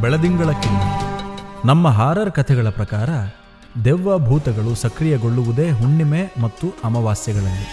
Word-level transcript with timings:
ಬೆಳದಿಂಗಳ 0.00 0.48
ನಮ್ಮ 1.64 1.88
ಹಾರರ್ 1.88 2.30
ಕಥೆಗಳ 2.30 2.68
ಪ್ರಕಾರ, 2.68 3.08
ದೆವ್ವ 3.84 4.18
ಭೂತಗಳು 4.18 4.74
ಸಕ್ರಿಯಗೊಳ್ಳುವುದೇ 4.74 5.70
ಹುಣ್ಣಿಮೆ 5.70 6.32
ಮತ್ತು 6.40 6.66
ಅಮಾವಾಸ್ಯೆಗಳಲ್ಲಿ. 6.84 7.66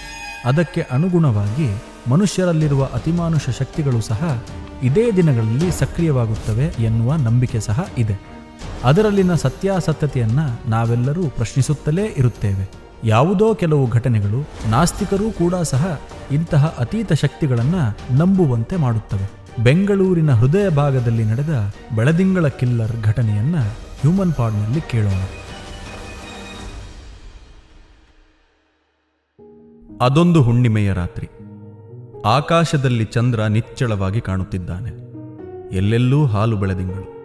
ಅದಕ್ಕೆ 0.45 0.81
ಅನುಗುಣವಾಗಿ 0.81 1.81
ಮನುಷ್ಯರಲ್ಲಿರುವ 2.09 2.89
ಅತಿಮಾನುಷ 2.93 3.49
ಶಕ್ತಿಗಳು 3.49 4.01
ಸಹ 4.01 4.43
ಇದೇ 4.83 5.11
ದಿನಗಳಲ್ಲಿ 5.11 5.71
ಸಕ್ರಿಯವಾಗುತ್ತವೆ 5.71 6.65
ಎನ್ನುವ 6.65 7.15
ನಂಬಿಕೆ 7.15 7.59
ಸಹ 7.59 7.87
ಇದೆ. 7.97 8.19
ಅದರಲ್ಲಿನ 8.83 9.33
ಸತ್ಯಾಸತ್ಯತೆಯನ್ನು 9.33 10.69
ನಾವೆಲ್ಲರೂ 10.69 11.23
ಪ್ರಶ್ನಿಸುತ್ತಲೇ 11.23 12.05
ಇರುತ್ತೇವೆ. 12.17 12.69
ಯಾವುದೋ 13.03 13.53
ಕೆಲವು 13.53 13.89
ಘಟನೆಗಳು 13.89 14.69
ನಾಸ್ತಿಕರೂ 14.69 15.31
ಕೂಡ 15.31 15.55
ಸಹ 15.55 15.99
ಇಂತಹ 16.31 16.75
ಅತೀತ 16.77 17.13
ಶಕ್ತಿಗಳನ್ನು 17.13 18.15
ನಂಬುವಂತೆ 18.17 18.75
ಮಾಡುತ್ತವೆ. 18.75 19.44
ಬೆಂಗಳೂರಿನ 19.63 20.31
ಹೃದಯ 20.31 20.69
ಭಾಗದಲ್ಲಿ 20.69 21.25
ನಡೆದ 21.25 21.71
ಬೆಳದಿಂಗಳ 21.95 22.47
ಕಿಲ್ಲರ್ 22.47 23.03
ಘಟನೆಯನ್ನ 23.03 23.55
ಹ್ಯೂಮನ್ 24.01 24.33
ಪಾಡ್ನಲ್ಲಿ 24.33 24.81
ಕೇಳೋಣ. 24.81 25.23
ಅದೊಂದು 30.01 30.41
ಹುಣ್ಣಿಮೆಯ 30.41 30.93
ರಾತ್ರಿ. 30.93 31.29
ಆಕಾಶದಲ್ಲಿ 32.25 33.05
ಚಂದ್ರ 33.05 33.43
ನಿಚ್ಚಳವಾಗಿ 33.43 34.21
ಕಾಣುತ್ತಿದ್ದಾನೆ. 34.21 34.89
ಎಲ್ಲೆಲ್ಲೂ 35.75 36.25
ಹಾಲು 36.25 36.57
ಬೆಳೆದಿಂಗಳು. 36.57 37.15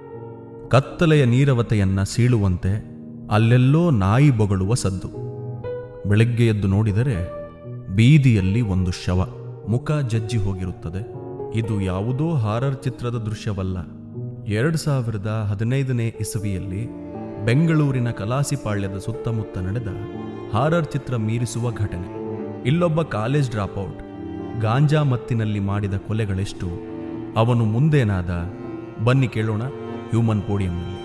ಕತ್ತಲೆಯ 0.69 1.25
ನೀರವತೆಯನ್ನ 1.25 2.03
ಸೀಳುವಂತೆ 2.03 2.85
ಅಲ್ಲೆಲ್ಲೋ 3.31 3.91
ನಾಯಿ 3.91 4.31
ಬೊಗಳುವ 4.31 4.75
ಸದ್ದು. 4.75 5.09
ಬೆಳಗ್ಗೆ 6.09 6.47
ಎದ್ದು 6.47 6.69
ನೋಡಿದರೆ 6.69 7.31
ಬೀದಿಯಲ್ಲಿ 7.95 8.61
ಒಂದು 8.61 8.91
ಶವ 8.91 9.29
ಮುಖ 9.69 9.93
ಜಜ್ಜಿ 9.93 10.37
ಹೋಗಿರುತ್ತದೆ. 10.37 11.20
ಇದು 11.55 11.81
ಯಾವುದೋ 11.81 12.31
ಹಾರರ್ 12.31 12.83
ಚಿತ್ರದ 12.83 13.19
ದೃಶ್ಯವಲ್ಲ. 13.19 13.79
ಎರಡು 14.47 14.79
ಸಾವಿರದ 14.79 15.47
ಹದಿನೈದನೇ 15.51 16.15
ಇಸವಿಯಲ್ಲಿ 16.21 16.87
ಬೆಂಗಳೂರಿನ 17.45 18.11
ಕಲಾಸಿಪಾಳ್ಯದ 18.11 18.99
ಸುತ್ತಮುತ್ತ 18.99 19.59
ನಡೆದ 19.59 19.89
ಹಾರರ್ 20.53 20.87
ಚಿತ್ರ 20.87 21.17
ಮೀರಿಸುವ 21.17 21.73
ಘಟನೆ. 21.73 22.09
ಇಲ್ಲೊಬ್ಬ 22.67 23.03
ಕಾಲೇಜ್ 23.03 23.51
ಡ್ರಾಪ್ಔಟ್, 23.51 23.99
ಗಾಂಜಾ 24.61 25.03
ಮತ್ತಿನಲ್ಲಿ 25.03 25.61
ಮಾಡಿದ 25.61 25.95
ಕೊಲೆಗಳೆಷ್ಟು, 25.95 26.67
ಅವನು 27.37 27.65
ಮುಂದೇನಾದ, 27.65 28.31
ಬನ್ನಿ 29.05 29.29
ಕೇಳೋಣ 29.29 29.63
ಹ್ಯೂಮನ್ 29.63 30.43
ಪೋಡಿಯಂನಲ್ಲಿ. 30.43 31.01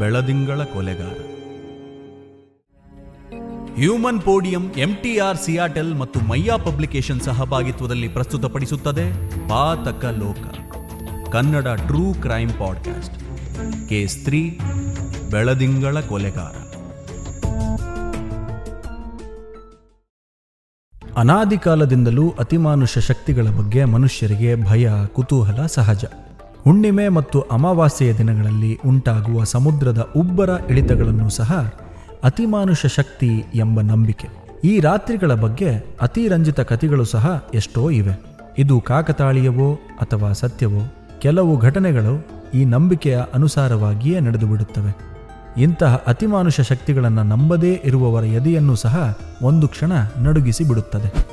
ಬೆಳದಿಂಗಳ 0.00 0.62
ಕೊಲೆಗಾರ. 0.62 1.31
ಹ್ಯೂಮನ್ 3.76 4.20
ಪೋಡಿಯಂ 4.20 4.72
ಎಂಟಿಆರ್ 4.76 5.36
ಸಿಯಾಟೆಲ್ 5.36 5.94
ಮತ್ತು 5.94 6.20
ಮಯ್ಯಾ 6.20 6.56
ಪಬ್ಲಿಕೇಶನ್ 6.56 7.20
ಸಹಭಾಗಿತ್ವದಲ್ಲಿ 7.20 8.08
ಪ್ರಸ್ತುತಪಡಿಸುತ್ತದೆ 8.08 9.28
ಪಾತಕ 9.48 10.04
ಲೋಕ. 10.04 10.54
Kannada 11.30 11.68
true 11.68 12.14
crime 12.14 12.50
podcast 12.50 13.14
case 13.88 14.24
three 14.24 14.58
ಬೆಳದಿಂಗಳ 15.30 16.00
ಕೊಲೆಗಾರ. 16.00 16.58
ಅನಾದಿ 21.16 21.58
ಕಾಲದಿಂದಲೂ 21.58 22.34
ಅತಿಮಾನುಷ 22.38 22.98
ಶಕ್ತಿಗಳ 22.98 23.48
ಬಗ್ಗೆ 23.48 23.84
ಮನುಷ್ಯರಿಗೆ 23.84 24.64
ಭಯ, 24.64 24.90
ಕುತೂಹಲ 25.06 25.66
ಸಹಜ. 25.66 26.04
ಹುಣ್ಣಿಮೆ 26.64 27.08
ಮತ್ತು 27.08 27.40
ಅಮಾವಾಸ್ಯೆಯ 27.40 28.14
ದಿನಗಳಲ್ಲಿ 28.14 28.78
ಉಂಟಾಗುವ 28.86 29.44
ಸಮುದ್ರದ 29.44 30.12
ಉಬ್ಬರ 30.16 30.50
ಇಳಿತಗಳನ್ನು 30.70 31.30
ಸಹ 31.30 31.74
ಅತಿಮಾನುಷ 32.24 32.86
ಶಕ್ತಿ 32.86 33.44
ಎಂಬ 33.54 33.80
ನಂಬಿಕೆ. 33.80 34.28
ಈ 34.64 34.80
ರಾತ್ರಿಗಳ 34.80 35.34
ಬಗ್ಗೆ 35.34 35.96
ಅತಿರಂಜಿತ 36.02 36.60
ಕಥೆಗಳು 36.60 37.04
ಸಹ 37.04 37.48
ಎಷ್ಟೋ 37.54 37.90
ಇವೆ. 37.90 38.20
ಇದು 38.58 38.80
ಕಾಕತಾಳೀಯವೋ 38.80 39.74
ಅಥವಾ 39.74 40.32
ಸತ್ಯವೋ, 40.32 40.94
ಕೆಲವು 41.18 41.58
ಘಟನೆಗಳು 41.58 42.26
ಈ 42.54 42.64
ನಂಬಿಕೆಯ 42.64 43.20
ಅನುಸಾರವಾಗಿಯೇ 43.34 44.20
ನಡೆದುಬಿಡುತ್ತವೆ. 44.20 45.12
ಇಂತಹ 45.56 46.04
ಅತಿಮಾನುಷ 46.06 46.60
ಶಕ್ತಿಗಳನ್ನು 46.60 47.22
ನಂಬದೇ 47.22 47.80
ಇರುವವರ 47.84 48.24
ಎದೆಯನ್ನು 48.24 48.76
ಸಹ 48.76 49.18
ಒಂದು 49.42 49.68
ಕ್ಷಣ 49.68 49.92
ನಡುಗಿಸಿ 50.18 50.64
ಬಿಡುತ್ತದೆ. 50.64 51.26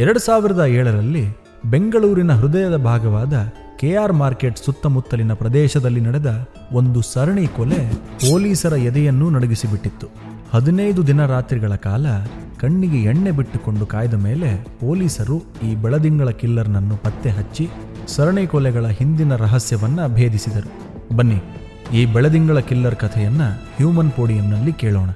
ಎರಡು 0.00 0.18
ಸಾವಿರದ 0.18 0.60
ಏಳರಲ್ಲಿ 0.60 1.36
ಬೆಂಗಳೂರಿನ 1.70 2.32
ಹೃದಯದ 2.32 2.76
ಭಾಗವಾದ 2.76 3.32
ಕೆಆರ್ 3.80 4.12
ಮಾರ್ಕೆಟ್ 4.20 4.58
ಸುತ್ತಮುತ್ತಲಿನ 4.58 5.32
ಪ್ರದೇಶದಲ್ಲಿ 5.32 6.00
ನಡೆದ 6.00 6.30
ಒಂದು 6.72 7.00
ಸರಣಿ 7.02 7.46
ಕೊಲೆ 7.56 7.80
ಪೊಲೀಸರ 8.22 8.74
ಎದೆಯನ್ನು 8.88 9.26
ನಡುಗಿಸಿಬಿಟ್ಟಿತ್ತು. 9.30 10.06
ಹದಿನೈದು 10.52 11.00
ದಿನ 11.06 11.20
ರಾತ್ರಿಗಳ 11.26 11.74
ಕಾಲ 11.86 12.06
ಕಣ್ಣಿಗೆ 12.60 13.00
ಎಣ್ಣೆ 13.10 13.32
ಬಿಟ್ಟುಕೊಂಡು 13.38 13.86
ಕಾಯ್ದ 13.86 14.16
ಮೇಲೆ 14.26 14.48
ಪೊಲೀಸರು 14.80 15.36
ಈ 15.62 15.70
ಬೆಳದಿಂಗಳ 15.74 16.30
ಕಿಲ್ಲರ್ನನ್ನು 16.40 16.96
ಪತ್ತೆ 16.96 17.30
ಹಚ್ಚಿ 17.30 17.66
ಸರಣಿ 18.14 18.44
ಕೊಲೆಗಳ 18.46 18.86
ಹಿಂದಿನ 18.98 19.36
ರಹಸ್ಯವನ್ನ 19.36 20.00
ಭೇದಿಸಿದರು. 20.16 20.70
ಬನ್ನಿ, 21.16 21.38
ಈ 21.98 22.02
ಬೆಳದಿಂಗಳ 22.14 22.58
ಕಿಲ್ಲರ್ 22.70 22.96
ಕಥೆಯನ್ನ 22.96 23.42
ಹ್ಯೂಮನ್ 23.76 24.12
ಪೋಡಿಯಂನಲ್ಲಿ 24.16 24.72
ಕೇಳೋಣ. 24.82 25.10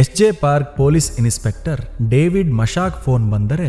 S 0.00 0.12
J 0.16 0.26
park 0.42 0.72
police 0.76 1.08
inspector 1.20 1.80
David 2.10 2.50
ಮಶಾಕ್ 2.60 2.98
ಫೋನ್ 3.04 3.24
ಬಂದರೆ 3.30 3.68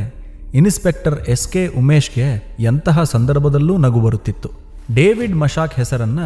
ಇನ್ಸ್ಪೆಕ್ಟರ್ 0.54 1.22
ಎಸ್ 1.22 1.48
ಕೆ 1.48 1.68
ಉಮೇಶ್ಗೆ 1.68 2.56
ಎಂತಹ 2.60 3.04
ಸಂದರ್ಭದಲ್ಲೂ 3.04 3.78
ನಗು 3.78 4.00
ಬರುತ್ತಿತ್ತು. 4.00 4.50
ಡೇವಿಡ್ 4.94 5.36
ಮಶಾಕ್ 5.36 5.76
ಹೆಸರನ್ನ 5.76 6.20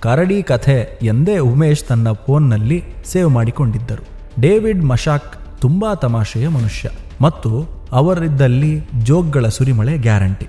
ಕರಡಿ 0.00 0.42
ಕಥೆ 0.42 0.98
ಎಂದೇ 1.02 1.38
ಉಮೇಶ್ 1.38 1.84
ತನ್ನ 1.84 2.12
ಫೋನ್ನಲ್ಲಿ 2.12 2.84
ಸೇವ್ 3.04 3.30
ಮಾಡಿಕೊಂಡಿದ್ದರು. 3.30 4.04
ಡೇವಿಡ್ 4.40 4.84
ಮಶಾಕ್ 4.84 5.60
ತುಂಬಾ 5.60 5.94
ತಮಾಷೆಯ 5.94 6.48
ಮನುಷ್ಯ 6.48 6.90
ಮತ್ತು 7.20 7.66
ಅವರಿದ್ದಲ್ಲಿ 7.92 8.80
ಜೋಕ್ಗಳ 9.04 9.48
ಸುರಿಮಳೆ 9.48 9.98
ಗ್ಯಾರಂಟಿ. 9.98 10.46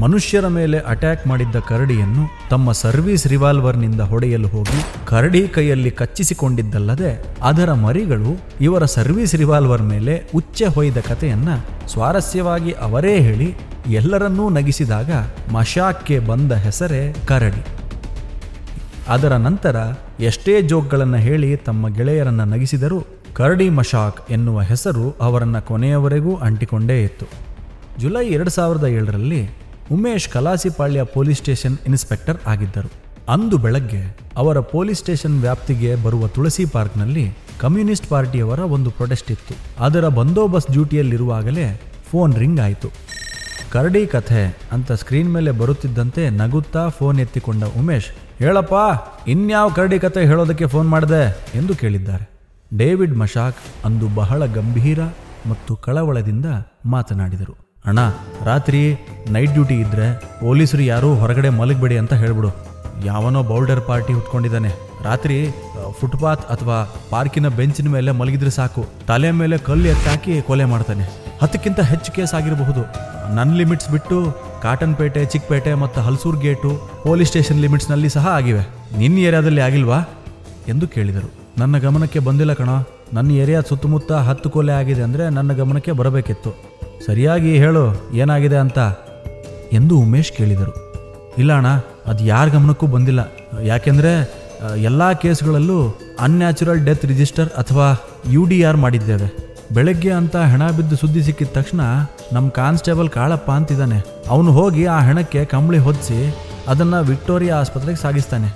ಮನುಷ್ಯರ 0.00 0.46
ಮೇಲೆ 0.48 0.78
ಅಟ್ಯಾಕ್ 0.78 1.26
ಮಾಡಿದ್ದ 1.26 1.56
ಕರಡಿಯನ್ನು 1.68 2.22
ತಮ್ಮ 2.50 2.72
ಸರ್ವೀಸ್ 2.72 3.26
ರಿವಾಲ್ವರ್ನಿಂದ 3.26 4.00
ಹೊಡೆಯಲು 4.00 4.48
ಹೋಗಿ 4.48 5.06
ಕರಡಿ 5.06 5.48
ಕೈಯಲ್ಲಿ 5.48 5.90
ಕಚ್ಚಿಸಿಕೊಂಡಿದ್ದಲ್ಲದೆ 5.90 7.10
ಅದರ 7.42 7.72
ಮರಿಗಳು 7.72 8.32
ಇವರ 8.60 8.84
ಸರ್ವೀಸ್ 8.84 9.34
ರಿವಾಲ್ವರ್ 9.34 9.82
ಮೇಲೆ 9.82 10.30
ಉಚ್ಚೆ 10.34 10.66
ಹೊಯ್ದ 10.66 10.98
ಕಥೆಯನ್ನ 10.98 11.48
ಸ್ವಾರಸ್ಯವಾಗಿ 11.86 12.72
ಅವರೇ 12.72 13.20
ಹೇಳಿ 13.20 13.54
ಎಲ್ಲರನ್ನೂ 13.86 14.50
ನಗಿಸಿದಾಗ 14.50 15.10
ಮಶಾಕ್ಕೆ 15.52 16.18
ಬಂದ 16.18 16.52
ಹೆಸರೇ 16.52 17.14
ಕರಡಿ. 17.26 17.64
ಅದರ 19.08 19.32
ನಂತರ 19.36 19.76
ಎಷ್ಟೇ 20.20 20.62
ಜೋಕ್ಗಳನ್ನು 20.62 21.16
ಹೇಳಿ 21.16 21.56
ತಮ್ಮ 21.56 21.88
ಗೆಳೆಯರನ್ನು 21.88 22.44
ನಗಿಸಿದರೂ 22.44 23.04
ಕರಡಿ 23.34 23.70
ಮಶಾಕ್ 23.70 24.30
ಎನ್ನುವ 24.30 24.60
ಹೆಸರು 24.60 25.16
ಅವರನ್ನು 25.20 25.66
ಕೊನೆಯವರೆಗೂ 25.66 26.36
ಅಂಟಿಕೊಂಡೇ 26.36 27.02
ಇತ್ತು. 27.02 27.26
ಜುಲೈ 28.00 28.26
ಎರಡು 28.28 28.50
ಸಾವಿರದ 28.50 28.84
ಏಳರಲ್ಲಿ 28.84 29.63
Umesh 29.92 30.28
Kalasipalya 30.28 31.04
police 31.04 31.38
station 31.38 31.76
inspector 31.86 32.38
ಆಗಿದ್ದರು. 32.46 32.90
ಅಂದು 33.28 33.58
ಬೆಳಗ್ಗೆ 33.58 34.16
ಅವರ 34.36 34.60
ಪೊಲೀಸ್ 34.60 34.98
ಸ್ಟೇಷನ್ 34.98 35.40
ವ್ಯಾಪ್ತಿಗೆ 35.40 35.96
ಬರುವ 36.04 36.26
ತುಳಸಿ 36.26 36.64
ಪಾರ್ಕ್ನಲ್ಲಿ 36.64 37.36
ಕಮ್ಯುನಿಸ್ಟ್ 37.60 38.08
ಪಾರ್ಟಿಯವರ 38.08 38.58
ಒಂದು 38.58 38.90
ಪ್ರೊಟೆಸ್ಟ್ 38.90 39.30
ಇತ್ತು. 39.30 39.84
ಅದರ 39.84 40.08
ಬಂದೋಬಸ್ತ್ 40.08 40.70
ಡ್ಯೂಟಿಯಲ್ಲಿರುವಾಗಲೇ 40.70 41.80
ಫೋನ್ 42.10 42.34
ರಿಂಗ್ 42.34 42.60
ಆಯಿತು. 42.60 42.88
ಕರಡಿ 43.70 44.06
ಕಥೆ 44.06 44.58
ಅಂತ 44.72 44.92
ಸ್ಕ್ರೀನ್ 44.92 45.32
ಮೇಲೆ 45.32 45.50
ಬರುತ್ತಿದ್ದಂತೆ 45.50 46.30
ನಗುತ್ತಾ 46.30 46.88
ಫೋನ್ 46.88 47.20
ಎತ್ತಿಕೊಂಡ 47.20 47.64
ಉಮೇಶ್, 47.64 48.10
ಹೇಳಪ್ಪ, 48.38 48.74
ಇನ್ಯಾವ 49.28 49.68
ಕರಡಿ 49.68 49.98
ಕಥೆ 49.98 50.26
ಹೇಳೋದಕ್ಕೆ 50.26 50.66
ಫೋನ್ 50.66 50.88
ಮಾಡಿದೆ? 50.88 51.50
ಎಂದು 51.54 51.74
ಕೇಳಿದ್ದಾರೆ. 51.74 52.30
ಡೇವಿಡ್ 52.76 53.16
ಮಶಾಕ್ 53.16 53.56
ಅಂದು 53.84 54.08
ಬಹಳ 54.08 54.46
ಗಂಭೀರ 54.46 55.00
ಮತ್ತು 55.46 55.76
ಕಳವಳದಿಂದ 55.76 56.46
ಮಾತನಾಡಿದರು. 56.84 57.63
ಅಣ್ಣ, 57.88 58.02
ರಾತ್ರಿ 58.48 58.80
ನೈಟ್ 59.34 59.52
ಡ್ಯೂಟಿ 59.56 59.76
ಇದ್ರೆ 59.84 60.06
ಪೊಲೀಸರು 60.42 60.84
ಯಾರೂ 60.92 61.08
ಹೊರಗಡೆ 61.22 61.48
ಮಲಗಬೇಡಿ 61.58 61.96
ಅಂತ 62.02 62.14
ಹೇಳ್ಬಿಡು. 62.22 62.50
ಯಾವನೋ 63.08 63.40
ಬೌಲ್ಡರ್ 63.50 63.82
ಪಾರ್ಟಿ 63.88 64.12
ಹುಟ್ಕೊಂಡಿದ್ದಾನೆ 64.18 64.70
ರಾತ್ರಿ 65.06 65.36
ಫುಟ್ಪಾತ್ 65.98 66.44
ಅಥವಾ 66.54 66.76
ಪಾರ್ಕಿನ 67.12 67.48
ಬೆಂಚಿನ 67.58 67.88
ಮೇಲೆ 67.96 68.10
ಮಲಗಿದ್ರೆ 68.20 68.52
ಸಾಕು. 68.58 68.82
ತಲೆ 69.10 69.30
ಮೇಲೆ 69.40 69.56
ಕಲ್ಲು 69.68 69.86
ಎತ್ತಾಕಿ 69.94 70.34
ಕೊಲೆ 70.48 70.66
ಮಾಡ್ತಾನೆ. 70.72 71.04
ಹತ್ತಕ್ಕಿಂತ 71.42 71.80
ಹೆಚ್ಚು 71.92 72.10
ಕೇಸ್ 72.16 72.34
ಆಗಿರಬಹುದು. 72.38 72.82
ನನ್ನ 73.36 73.50
ಲಿಮಿಟ್ಸ್ 73.60 73.90
ಬಿಟ್ಟು 73.94 74.18
ಕಾಟನ್ಪೇಟೆ 74.64 75.22
ಚಿಕ್ಕಪೇಟೆ 75.32 75.72
ಮತ್ತು 75.84 76.00
ಹಲ್ಸೂರ್ 76.06 76.38
ಗೇಟು 76.46 76.70
ಪೊಲೀಸ್ 77.06 77.30
ಸ್ಟೇಷನ್ 77.32 77.62
ಲಿಮಿಟ್ಸ್ನಲ್ಲಿ 77.64 78.10
ಸಹ 78.16 78.26
ಆಗಿವೆ. 78.40 78.62
ನಿನ್ನ 79.00 79.16
ಏರಿಯಾದಲ್ಲಿ 79.28 79.62
ಆಗಿಲ್ವಾ? 79.68 79.98
ಎಂದು 80.72 80.86
ಕೇಳಿದರು. 80.94 81.28
ನನ್ನ 81.62 81.78
ಗಮನಕ್ಕೆ 81.86 82.20
ಬಂದಿಲ್ಲ 82.28 82.54
ಕಣ. 82.60 82.70
ನನ್ನ 83.16 83.30
ಏರಿಯಾ 83.42 83.60
ಸುತ್ತಮುತ್ತ 83.70 84.12
ಹತ್ತು 84.28 84.48
ಕೊಲೆ 84.54 84.72
ಆಗಿದೆ 84.80 85.02
ಅಂದರೆ 85.08 85.24
ನನ್ನ 85.38 85.52
ಗಮನಕ್ಕೆ 85.60 85.92
ಬರಬೇಕಿತ್ತು. 86.00 86.52
ಸರಿಯಾಗಿ 87.06 87.52
ಹೇಳು, 87.64 87.84
ಏನಾಗಿದೆ 88.22 88.58
ಅಂತ 88.64 88.78
ಎಂದು 89.78 89.94
ಉಮೇಶ್ 90.04 90.32
ಕೇಳಿದರು. 90.38 90.72
ಇಲ್ಲ 91.42 91.52
ಅಣ್ಣ, 91.60 91.70
ಅದು 92.10 92.22
ಯಾರ 92.32 92.46
ಗಮನಕ್ಕೂ 92.54 92.86
ಬಂದಿಲ್ಲ. 92.94 93.20
ಯಾಕೆಂದರೆ 93.70 94.12
ಎಲ್ಲ 94.88 95.02
ಕೇಸ್ಗಳಲ್ಲೂ 95.22 95.78
ಅನ್ಯಾಚುರಲ್ 96.26 96.82
ಡೆತ್ 96.88 97.04
ರಿಜಿಸ್ಟರ್ 97.12 97.50
ಅಥವಾ 97.62 97.86
ಯು 98.34 98.42
ಡಿ 98.50 98.58
ಆರ್ 98.68 98.78
ಮಾಡಿದ್ದೇವೆ. 98.84 99.28
ಬೆಳಗ್ಗೆ 99.76 100.10
ಅಂತ 100.20 100.36
ಹೆಣ 100.52 100.64
ಬಿದ್ದು 100.76 100.96
ಸುದ್ದಿ 101.02 101.22
ಸಿಕ್ಕಿದ 101.26 101.52
ತಕ್ಷಣ 101.56 101.80
ನಮ್ಮ 102.34 102.46
ಕಾನ್ಸ್ಟೇಬಲ್ 102.60 103.08
ಕಾಳಪ್ಪ 103.16 103.50
ಅಂತಿದ್ದಾನೆ. 103.58 103.98
ಅವನು 104.32 104.50
ಹೋಗಿ 104.58 104.84
ಆ 104.96 104.98
ಹೆಣಕ್ಕೆ 105.08 105.40
ಕಂಬಳಿ 105.54 105.80
ಹೊದಿಸಿ 105.86 106.18
ಅದನ್ನು 106.72 107.00
ವಿಕ್ಟೋರಿಯಾ 107.10 107.54
ಆಸ್ಪತ್ರೆಗೆ 107.62 108.00
ಸಾಗಿಸ್ತಾನೆ. 108.04 108.50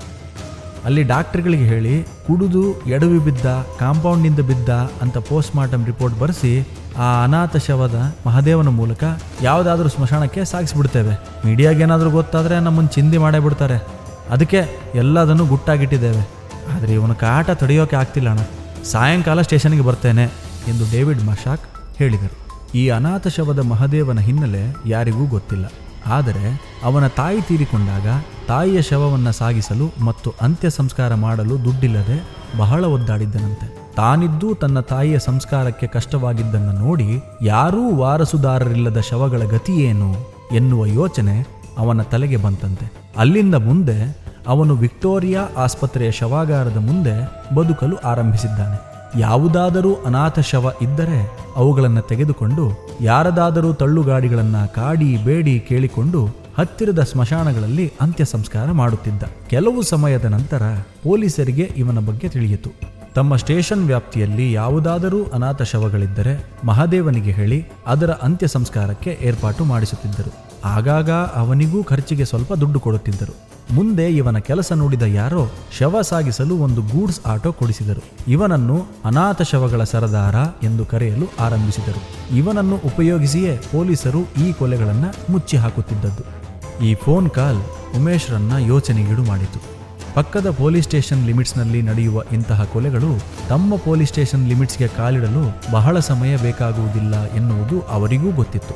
ಅಲ್ಲಿ 0.86 1.02
ಡಾಕ್ಟ್ರುಗಳಿಗೆ 1.12 1.66
ಹೇಳಿ, 1.72 1.94
ಕುಡಿದು 2.26 2.62
ಎಡವಿ 2.96 3.20
ಬಿದ್ದ 3.26 3.46
ಕಾಂಪೌಂಡಿಂದ 3.80 4.40
ಬಿದ್ದ 4.50 4.70
ಅಂತ 5.04 5.16
ಪೋಸ್ಟ್ 5.30 5.56
ಮಾರ್ಟಮ್ 5.58 5.84
ರಿಪೋರ್ಟ್ 5.90 6.16
ಬರೆಸಿ 6.22 6.52
ಆ 6.98 7.24
ಅನಾಥ 7.24 7.56
ಶವದ 7.56 8.14
ಮಹಾದೇವನ 8.26 8.68
ಮೂಲಕ 8.68 9.04
ಯಾವುದಾದ್ರೂ 9.42 9.88
ಸ್ಮಶಾನಕ್ಕೆ 9.88 10.44
ಸಾಗಿಸ್ಬಿಡ್ತೇವೆ. 10.44 11.18
ಮೀಡಿಯಾಗೇನಾದರೂ 11.46 12.10
ಗೊತ್ತಾದರೆ 12.10 12.60
ನಮ್ಮನ್ನು 12.60 12.90
ಚಿಂದಿ 12.90 13.18
ಮಾಡೇ 13.18 13.38
ಬಿಡ್ತಾರೆ 13.38 13.86
ಅದಕ್ಕೆ 14.30 14.92
ಎಲ್ಲದನ್ನು 14.94 15.46
ಗುಟ್ಟಾಗಿಟ್ಟಿದ್ದೇವೆ. 15.46 16.28
ಆದರೆ 16.76 16.94
ಇವನ 16.94 17.12
ಕಾಟ 17.12 17.50
ತಡೆಯೋಕೆ 17.50 17.96
ಆಗ್ತಿಲ್ಲ 17.96 18.28
ಅಣ್ಣ. 18.28 18.40
ಸಾಯಂಕಾಲ 18.84 19.40
ಸ್ಟೇಷನ್ಗೆ 19.40 19.80
ಬರ್ತೇನೆ 19.80 20.24
ಎಂದು 20.68 20.84
ಡೇವಿಡ್ 20.92 21.24
ಮಶಾಕ್ 21.24 21.62
ಹೇಳಿದರು. 21.96 22.48
ಈ 22.74 22.88
ಅನಾಥ 22.88 23.28
ಶವದ 23.28 23.58
ಮಹದೇವನ 23.58 24.18
ಹಿನ್ನೆಲೆ 24.18 24.76
ಯಾರಿಗೂ 24.86 25.26
ಗೊತ್ತಿಲ್ಲ. 25.26 25.72
ಆದರೆ 26.06 26.76
ಅವನ 26.84 27.06
ತಾಯಿ 27.06 27.40
ತೀರಿಕೊಂಡಾಗ 27.40 28.06
ತಾಯಿಯ 28.48 28.82
ಶವವನ್ನು 28.82 29.32
ಸಾಗಿಸಲು 29.32 29.92
ಮತ್ತು 30.00 30.34
ಅಂತ್ಯ 30.40 30.70
ಸಂಸ್ಕಾರ 30.70 31.14
ಮಾಡಲು 31.14 31.64
ದುಡ್ಡಿಲ್ಲದೆ 31.64 32.24
ಬಹಳ 32.58 32.84
ಒದ್ದಾಡಿದ್ದನಂತೆ. 32.84 33.77
ತಾನಿದ್ದು 33.98 34.54
ತನ್ನ 34.54 34.80
ತಾಯಿಯ 34.80 35.18
ಸಂಸ್ಕಾರಕ್ಕೆ 35.18 35.86
ಕಷ್ಟವಾಗಿದ್ದನ್ನು 35.86 36.72
ನೋಡಿ 36.72 37.22
ಯಾರೂ 37.42 37.96
ವಾರಸುದಾರರಿಲ್ಲದ 37.96 39.00
ಶವಗಳ 39.00 39.38
ಗತಿಯೇನು 39.38 40.14
ಎನ್ನುವ 40.54 40.86
ಯೋಚನೆ 40.86 41.46
ಅವನ 41.78 42.02
ತಲೆಗೆ 42.02 42.36
ಬಂತಂತೆ. 42.36 42.92
ಅಲ್ಲಿಂದ 43.16 43.54
ಮುಂದೆ 43.54 44.18
ಅವನು 44.46 44.76
ವಿಕ್ಟೋರಿಯಾ 44.76 45.48
ಆಸ್ಪತ್ರೆಯ 45.56 46.10
ಶವಾಗಾರದ 46.10 46.76
ಮುಂದೆ 46.76 47.14
ಬದುಕಲು 47.54 47.96
ಆರಂಭಿಸಿದ್ದಾನೆ. 47.96 48.78
ಯಾವುದಾದರೂ 49.20 49.94
ಅನಾಥ 49.94 50.40
ಶವ 50.40 50.72
ಇದ್ದರೆ 50.82 51.38
ಅವುಗಳನ್ನು 51.56 52.00
ತೆಗೆದುಕೊಂಡು 52.00 52.88
ಯಾರದಾದರೂ 53.00 53.72
ತಳ್ಳುಗಾಡಿಗಳನ್ನು 53.72 54.74
ಕಾಡಿ 54.74 55.16
ಬೇಡಿ 55.16 55.60
ಕೇಳಿಕೊಂಡು 55.60 56.26
ಹತ್ತಿರದ 56.58 57.02
ಸ್ಮಶಾನಗಳಲ್ಲಿ 57.02 57.92
ಅಂತ್ಯ 58.00 58.24
ಸಂಸ್ಕಾರ 58.24 58.70
ಮಾಡುತ್ತಿದ್ದ. 58.72 59.22
ಕೆಲವು 59.48 59.82
ಸಮಯದ 59.82 60.24
ನಂತರ 60.24 60.62
ಪೊಲೀಸರಿಗೆ 61.04 61.72
ಇವನ 61.76 61.98
ಬಗ್ಗೆ 61.98 62.28
ತಿಳಿಯಿತು. 62.28 62.97
ತಮ್ಮ 63.14 63.36
ಸ್ಟೇಷನ್ 63.36 63.86
ವ್ಯಾಪ್ತಿಯಲ್ಲಿ 63.86 64.52
ಯಾವುದಾದರೂ 64.52 65.24
ಅನಾಥ 65.24 65.62
ಶವಗಳಿದ್ದರೆ 65.62 66.46
ಮಹಾದೇವನಿಗೆ 66.64 67.30
ಹೇಳಿ 67.30 67.66
ಅದರ 67.86 68.10
ಅಂತ್ಯ 68.10 68.46
ಸಂಸ್ಕಾರಕ್ಕೆ 68.48 69.18
ಏರ್ಪಾಟು 69.22 69.64
ಮಾಡಿಸುತ್ತಿದ್ದರು. 69.64 70.48
ಆಗಾಗ 70.64 71.10
ಅವನಿಗೂ 71.10 71.84
ಖರ್ಚಿಗೆ 71.84 72.24
ಸ್ವಲ್ಪ 72.24 72.54
ದುಡ್ಡು 72.54 72.80
ಕೊಡುತ್ತಿದ್ದರು. 72.80 73.48
ಮುಂದೆ 73.74 74.08
ಇವನ 74.08 74.38
ಕೆಲಸ 74.38 74.72
ನೋಡಿದ 74.72 75.02
ಯಾರೋ 75.02 75.50
ಶವ 75.78 76.00
ಸಾಗಿಸಲು 76.02 76.56
ಒಂದು 76.56 76.82
ಗೂಡ್ಸ್ 76.82 77.20
ಆಟೋ 77.26 77.52
ಕೊಡಿಸಿದರು. 77.52 78.02
ಇವನನ್ನು 78.28 78.86
ಅನಾಥ 79.04 79.42
ಶವಗಳ 79.42 79.84
ಸರದಾರ 79.84 80.34
ಎಂದು 80.64 80.86
ಕರೆಯಲು 80.86 81.26
ಆರಂಭಿಸಿದರು. 81.40 82.36
ಇವನನ್ನು 82.36 82.76
ಉಪಯೋಗಿಸಿಯೇ 82.76 83.56
ಪೊಲೀಸರು 83.56 84.20
ಈ 84.44 84.52
ಕೊಲೆಗಳನ್ನು 84.52 85.32
ಮುಚ್ಚಿ 85.32 85.56
ಹಾಕುತ್ತಿದ್ದದ್ದು 85.56 86.48
ಈ 86.84 86.94
ಫೋನ್ 86.94 87.30
ಕಾಲ್ 87.30 87.58
ಉಮೇಶ್ರನ್ನ 87.96 88.52
ಯೋಚನೆಗೀಡು 88.58 89.22
ಮಾಡಿತು. 89.22 89.77
ಪಕ್ಕದ 90.18 90.50
ಪೊಲೀಸ್ 90.50 90.86
ಸ್ಟೇಷನ್ 90.86 91.26
ಲಿಮಿಟ್ಸ್ನಲ್ಲಿ 91.26 91.82
ನಡೆಯುವ 91.82 92.22
ಇಂತಹ 92.32 92.64
ಕೊಲೆಗಳು 92.64 93.10
ತಮ್ಮ 93.48 93.76
ಪೊಲೀಸ್ 93.76 94.10
ಸ್ಟೇಷನ್ 94.10 94.48
ಲಿಮಿಟ್ಸ್ಗೆ 94.48 94.88
ಕಾಲಿಡಲು 94.88 95.42
ಬಹಳ 95.72 95.98
ಸಮಯ 95.98 96.36
ಬೇಕಾಗುವುದಿಲ್ಲ 96.36 97.26
ಎನ್ನುವುದು 97.26 97.80
ಅವರಿಗೂ 97.80 98.32
ಗೊತ್ತಿತ್ತು. 98.32 98.74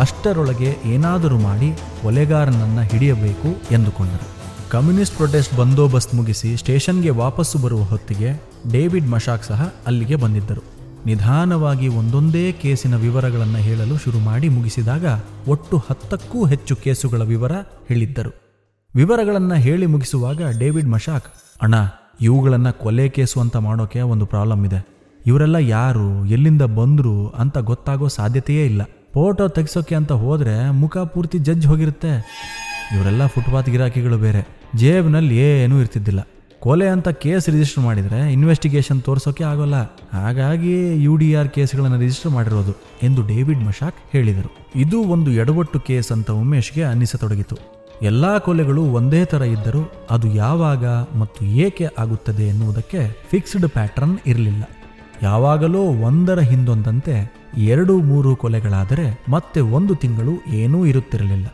ಅಷ್ಟರೊಳಗೆ 0.00 0.76
ಏನಾದರೂ 0.84 1.38
ಮಾಡಿ 1.38 1.68
ಕೊಲೆಗಾರನನ್ನು 2.02 2.82
ಹಿಡಿಯಬೇಕು 2.82 3.74
ಎಂದುಕೊಂಡರು. 3.74 4.26
ಕಮ್ಯುನಿಸ್ಟ್ 4.70 5.16
ಪ್ರೊಟೆಸ್ಟ್ 5.16 5.56
ಬಂದೋಬಸ್ತ್ 5.56 6.14
ಮುಗಿಸಿ 6.14 6.56
ಸ್ಟೇಷನ್ಗೆ 6.56 7.10
ವಾಪಸ್ಸು 7.10 7.58
ಬರುವ 7.58 7.82
ಹೊತ್ತಿಗೆ 7.82 8.42
ಡೇವಿಡ್ 8.72 9.08
ಮಶಾಕ್ 9.08 9.44
ಸಹ 9.44 9.74
ಅಲ್ಲಿಗೆ 9.86 10.16
ಬಂದಿದ್ದರು. 10.16 10.62
ನಿಧಾನವಾಗಿ 11.06 11.88
ಒಂದೊಂದೇ 11.88 12.52
ಕೇಸಿನ 12.52 12.96
ವಿವರಗಳನ್ನು 12.96 13.58
ಹೇಳಲು 13.58 13.98
ಶುರು 13.98 14.18
ಮಾಡಿ 14.18 14.48
ಮುಗಿಸಿದಾಗ 14.48 15.04
ಒಟ್ಟು 15.48 15.78
ಹತ್ತಕ್ಕೂ 15.78 16.44
ಹೆಚ್ಚು 16.44 16.76
ಕೇಸುಗಳ 16.76 17.22
ವಿವರ 17.22 17.52
ಹೇಳಿದ್ದರು. 17.88 18.49
ವಿವರಗಳನ್ನು 18.94 19.54
ಹೇಳಿ 19.54 19.86
ಮುಗಿಸುವಾಗ 19.86 20.42
ಡೇವಿಡ್ 20.58 20.88
ಮಶಾಕ್, 20.88 21.24
ಅಣ್ಣ, 21.62 21.74
ಇವುಗಳನ್ನು 22.20 22.78
ಕೊಲೆ 22.78 23.08
ಕೇಸು 23.08 23.40
ಅಂತ 23.40 23.56
ಮಾಡೋಕೆ 23.56 24.00
ಒಂದು 24.00 24.26
ಪ್ರಾಬ್ಲಮ್ 24.26 24.66
ಇದೆ. 24.66 24.80
ಇವರೆಲ್ಲ 25.26 25.56
ಯಾರು, 25.56 26.26
ಎಲ್ಲಿಂದ 26.26 26.62
ಬಂದರು 26.62 27.28
ಅಂತ 27.28 27.58
ಗೊತ್ತಾಗೋ 27.58 28.08
ಸಾಧ್ಯತೆಯೇ 28.08 28.66
ಇಲ್ಲ. 28.66 28.82
ಫೋಟೋ 29.14 29.48
ತೆಗ್ಸೋಕೆ 29.48 29.94
ಅಂತ 29.94 30.12
ಹೋದರೆ 30.12 30.70
ಮುಖ 30.70 30.98
ಪೂರ್ತಿ 30.98 31.38
ಜಜ್ಜ್ 31.38 31.66
ಹೋಗಿರುತ್ತೆ. 31.66 32.12
ಇವರೆಲ್ಲ 32.96 33.26
ಫುಟ್ಪಾತ್ 33.26 33.70
ಗಿರಾಕಿಗಳು 33.70 34.18
ಬೇರೆ. 34.18 34.48
ಜೇಬ್ನಲ್ಲಿ 34.76 35.36
ಏನೂ 35.36 35.80
ಇರ್ತಿದ್ದಿಲ್ಲ. 35.80 36.28
ಕೊಲೆ 36.60 36.88
ಅಂತ 36.88 37.08
ಕೇಸ್ 37.08 37.48
ರಿಜಿಸ್ಟರ್ 37.48 37.84
ಮಾಡಿದರೆ 37.84 38.32
ಇನ್ವೆಸ್ಟಿಗೇಷನ್ 38.32 39.02
ತೋರಿಸೋಕೆ 39.02 39.44
ಆಗೋಲ್ಲ. 39.44 39.82
ಹಾಗಾಗಿ 40.12 41.02
ಯು 41.04 41.16
ಡಿ 41.16 41.34
ಆರ್ 41.34 41.48
ಕೇಸ್ಗಳನ್ನು 41.48 41.98
ರಿಜಿಸ್ಟರ್ 41.98 42.32
ಮಾಡಿರೋದು, 42.32 42.74
ಎಂದು 43.02 43.22
ಡೇವಿಡ್ 43.22 43.60
ಮಶಾಕ್ 43.60 43.96
ಹೇಳಿದರು. 44.12 44.70
ಇದು 44.76 45.00
ಒಂದು 45.02 45.30
ಎಡವಟ್ಟು 45.32 45.80
ಕೇಸ್ 45.80 46.12
ಅಂತ 46.12 46.30
ಉಮೇಶ್ಗೆ 46.30 46.82
ಅನ್ನಿಸತೊಡಗಿತು. 46.82 47.79
ಎಲ್ಲ 48.02 48.38
ಕೊಲೆಗಳು 48.38 48.82
ಒಂದೇ 48.82 49.24
ಥರ 49.24 49.42
ಇದ್ದರೂ 49.42 49.92
ಅದು 50.10 50.28
ಯಾವಾಗ 50.28 50.86
ಮತ್ತು 51.18 51.44
ಏಕೆ 51.44 51.88
ಆಗುತ್ತದೆ 51.98 52.42
ಎನ್ನುವುದಕ್ಕೆ 52.42 53.18
ಫಿಕ್ಸ್ಡ್ 53.30 53.68
ಪ್ಯಾಟರ್ನ್ 53.68 54.18
ಇರಲಿಲ್ಲ. 54.26 54.62
ಯಾವಾಗಲೋ 55.22 55.78
ಒಂದರ 55.78 56.38
ಹಿಂದೊಂದಂತೆ 56.38 57.32
ಎರಡು 57.58 57.98
ಮೂರು 57.98 58.36
ಕೊಲೆಗಳಾದರೆ 58.36 59.24
ಮತ್ತೆ 59.28 59.60
ಒಂದು 59.60 59.94
ತಿಂಗಳು 59.94 60.54
ಏನೂ 60.54 60.86
ಇರುತ್ತಿರಲಿಲ್ಲ. 60.86 61.46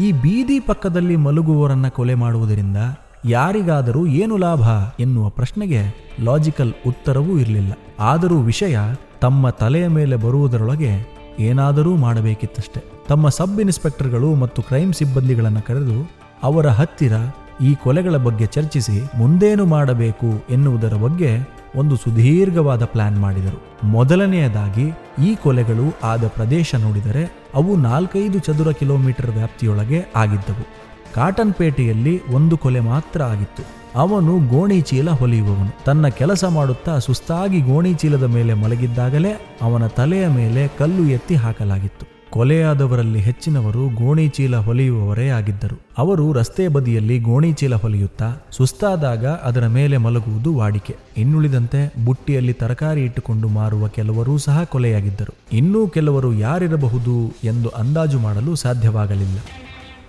ಈ 0.00 0.12
ಬೀದಿ 0.12 0.60
ಪಕ್ಕದಲ್ಲಿ 0.60 1.16
ಮಲಗುವವರನ್ನ 1.16 1.88
ಕೊಲೆ 1.88 2.14
ಮಾಡುವುದರಿಂದ 2.14 2.76
ಯಾರಿಗಾದರೂ 3.24 4.06
ಏನು 4.06 4.36
ಲಾಭ 4.36 4.60
ಎನ್ನುವ 5.00 5.28
ಪ್ರಶ್ನೆಗೆ 5.28 6.12
ಲಾಜಿಕಲ್ 6.20 6.72
ಉತ್ತರವೂ 6.86 7.38
ಇರಲಿಲ್ಲ. 7.38 7.72
ಆದರೂ 8.00 8.40
ವಿಷಯ 8.40 8.78
ತಮ್ಮ 9.20 9.50
ತಲೆಯ 9.50 9.88
ಮೇಲೆ 9.88 10.16
ಬರುವುದರೊಳಗೆ 10.16 11.11
ಏನಾದರೂ 11.38 11.96
ಮಾಡಬೇಕಿತ್ತಷ್ಟೆ. 11.96 12.84
ತಮ್ಮ 13.08 13.28
ಸಬ್ 13.28 13.60
ಇನ್ಸ್ಪೆಕ್ಟರ್ಗಳು 13.60 14.34
ಮತ್ತು 14.34 14.62
ಕ್ರೈಮ್ 14.62 14.92
ಸಿಬ್ಬಂದಿಗಳನ್ನು 14.92 15.62
ಕರೆದು 15.62 16.10
ಅವರ 16.42 16.66
ಹತ್ತಿರ 16.66 17.12
ಈ 17.60 17.74
ಕೊಲೆಗಳ 17.74 18.16
ಬಗ್ಗೆ 18.16 18.46
ಚರ್ಚಿಸಿ 18.46 19.18
ಮುಂದೇನು 19.18 19.66
ಮಾಡಬೇಕು 19.66 20.44
ಎನ್ನುವುದರ 20.50 20.94
ಬಗ್ಗೆ 20.94 21.62
ಒಂದು 21.76 21.96
ಸುದೀರ್ಘವಾದ 21.96 22.84
ಪ್ಲಾನ್ 22.84 23.18
ಮಾಡಿದರು. 23.18 23.86
ಮೊದಲನೆಯದಾಗಿ 23.86 24.92
ಈ 25.24 25.34
ಕೊಲೆಗಳು 25.34 26.06
ಆದ 26.06 26.26
ಪ್ರದೇಶ 26.26 26.74
ನೋಡಿದರೆ 26.74 27.42
ಅವು 27.54 27.76
ನಾಲ್ಕೈದು 27.76 28.38
ಚದುರ 28.38 28.72
ಕಿಲೋಮೀಟರ್ 28.72 29.30
ವ್ಯಾಪ್ತಿಯೊಳಗೆ 29.30 30.04
ಆಗಿದ್ದವು. 30.16 30.66
ಕಾಟನ್ಪೇಟೆಯಲ್ಲಿ 31.14 32.28
ಒಂದು 32.28 32.56
ಕೊಲೆ 32.56 32.80
ಮಾತ್ರ 32.80 33.22
ಆಗಿತ್ತು. 33.22 33.81
ಅವನು 33.94 34.48
ಗೋಣಿ 34.48 34.80
ಚೀಲ 34.80 35.10
ಹೊಲಿಯುವವನು. 35.10 35.84
ತನ್ನ 35.84 36.08
ಕೆಲಸ 36.08 36.44
ಮಾಡುತ್ತಾ 36.44 36.98
ಸುಸ್ತಾಗಿ 36.98 37.60
ಗೋಣಿ 37.60 37.94
ಚೀಲದ 37.94 38.22
ಮೇಲೆ 38.22 38.54
ಮಲಗಿದ್ದಾಗಲೇ 38.54 39.56
ಅವನ 39.62 39.86
ತಲೆಯ 39.86 40.28
ಮೇಲೆ 40.28 40.68
ಕಲ್ಲು 40.78 41.04
ಎತ್ತಿ 41.08 41.34
ಹಾಕಲಾಗಿತ್ತು. 41.34 42.06
ಕೊಲೆಯಾದವರಲ್ಲಿ 42.30 43.18
ಹೆಚ್ಚಿನವರು 43.18 44.04
ಗೋಣಿ 44.04 44.28
ಚೀಲ 44.28 44.56
ಹೊಲಿಯುವವರೇ 44.56 45.28
ಆಗಿದ್ದರು. 45.28 45.80
ಅವರು 45.98 46.32
ರಸ್ತೆ 46.32 46.68
ಬದಿಯಲ್ಲಿ 46.68 47.18
ಗೋಣಿ 47.18 47.52
ಚೀಲ 47.52 47.74
ಹೊಲಿಯುತ್ತಾ 47.74 48.36
ಸುಸ್ತಾದಾಗ 48.50 49.26
ಅದರ 49.26 49.66
ಮೇಲೆ 49.66 49.96
ಮಲಗುವುದು 49.96 50.56
ವಾಡಿಕೆ. 50.56 50.96
ಇನ್ನುಳಿದಂತೆ 51.16 51.94
ಬುಟ್ಟಿಯಲ್ಲಿ 52.04 52.52
ತರಕಾರಿ 52.52 53.04
ಇಟ್ಟುಕೊಂಡು 53.04 53.48
ಮಾರುವ 53.48 53.88
ಕೆಲವರೂ 53.88 54.38
ಸಹ 54.38 54.62
ಕೊಲೆಯಾಗಿದ್ದರು. 54.64 55.56
ಇನ್ನೂ 55.56 55.88
ಕೆಲವರು 55.88 56.34
ಯಾರಿರಬಹುದು 56.34 57.34
ಎಂದು 57.44 57.68
ಅಂದಾಜು 57.68 58.18
ಮಾಡಲು 58.18 58.54
ಸಾಧ್ಯವಾಗಲಿಲ್ಲ. 58.54 59.38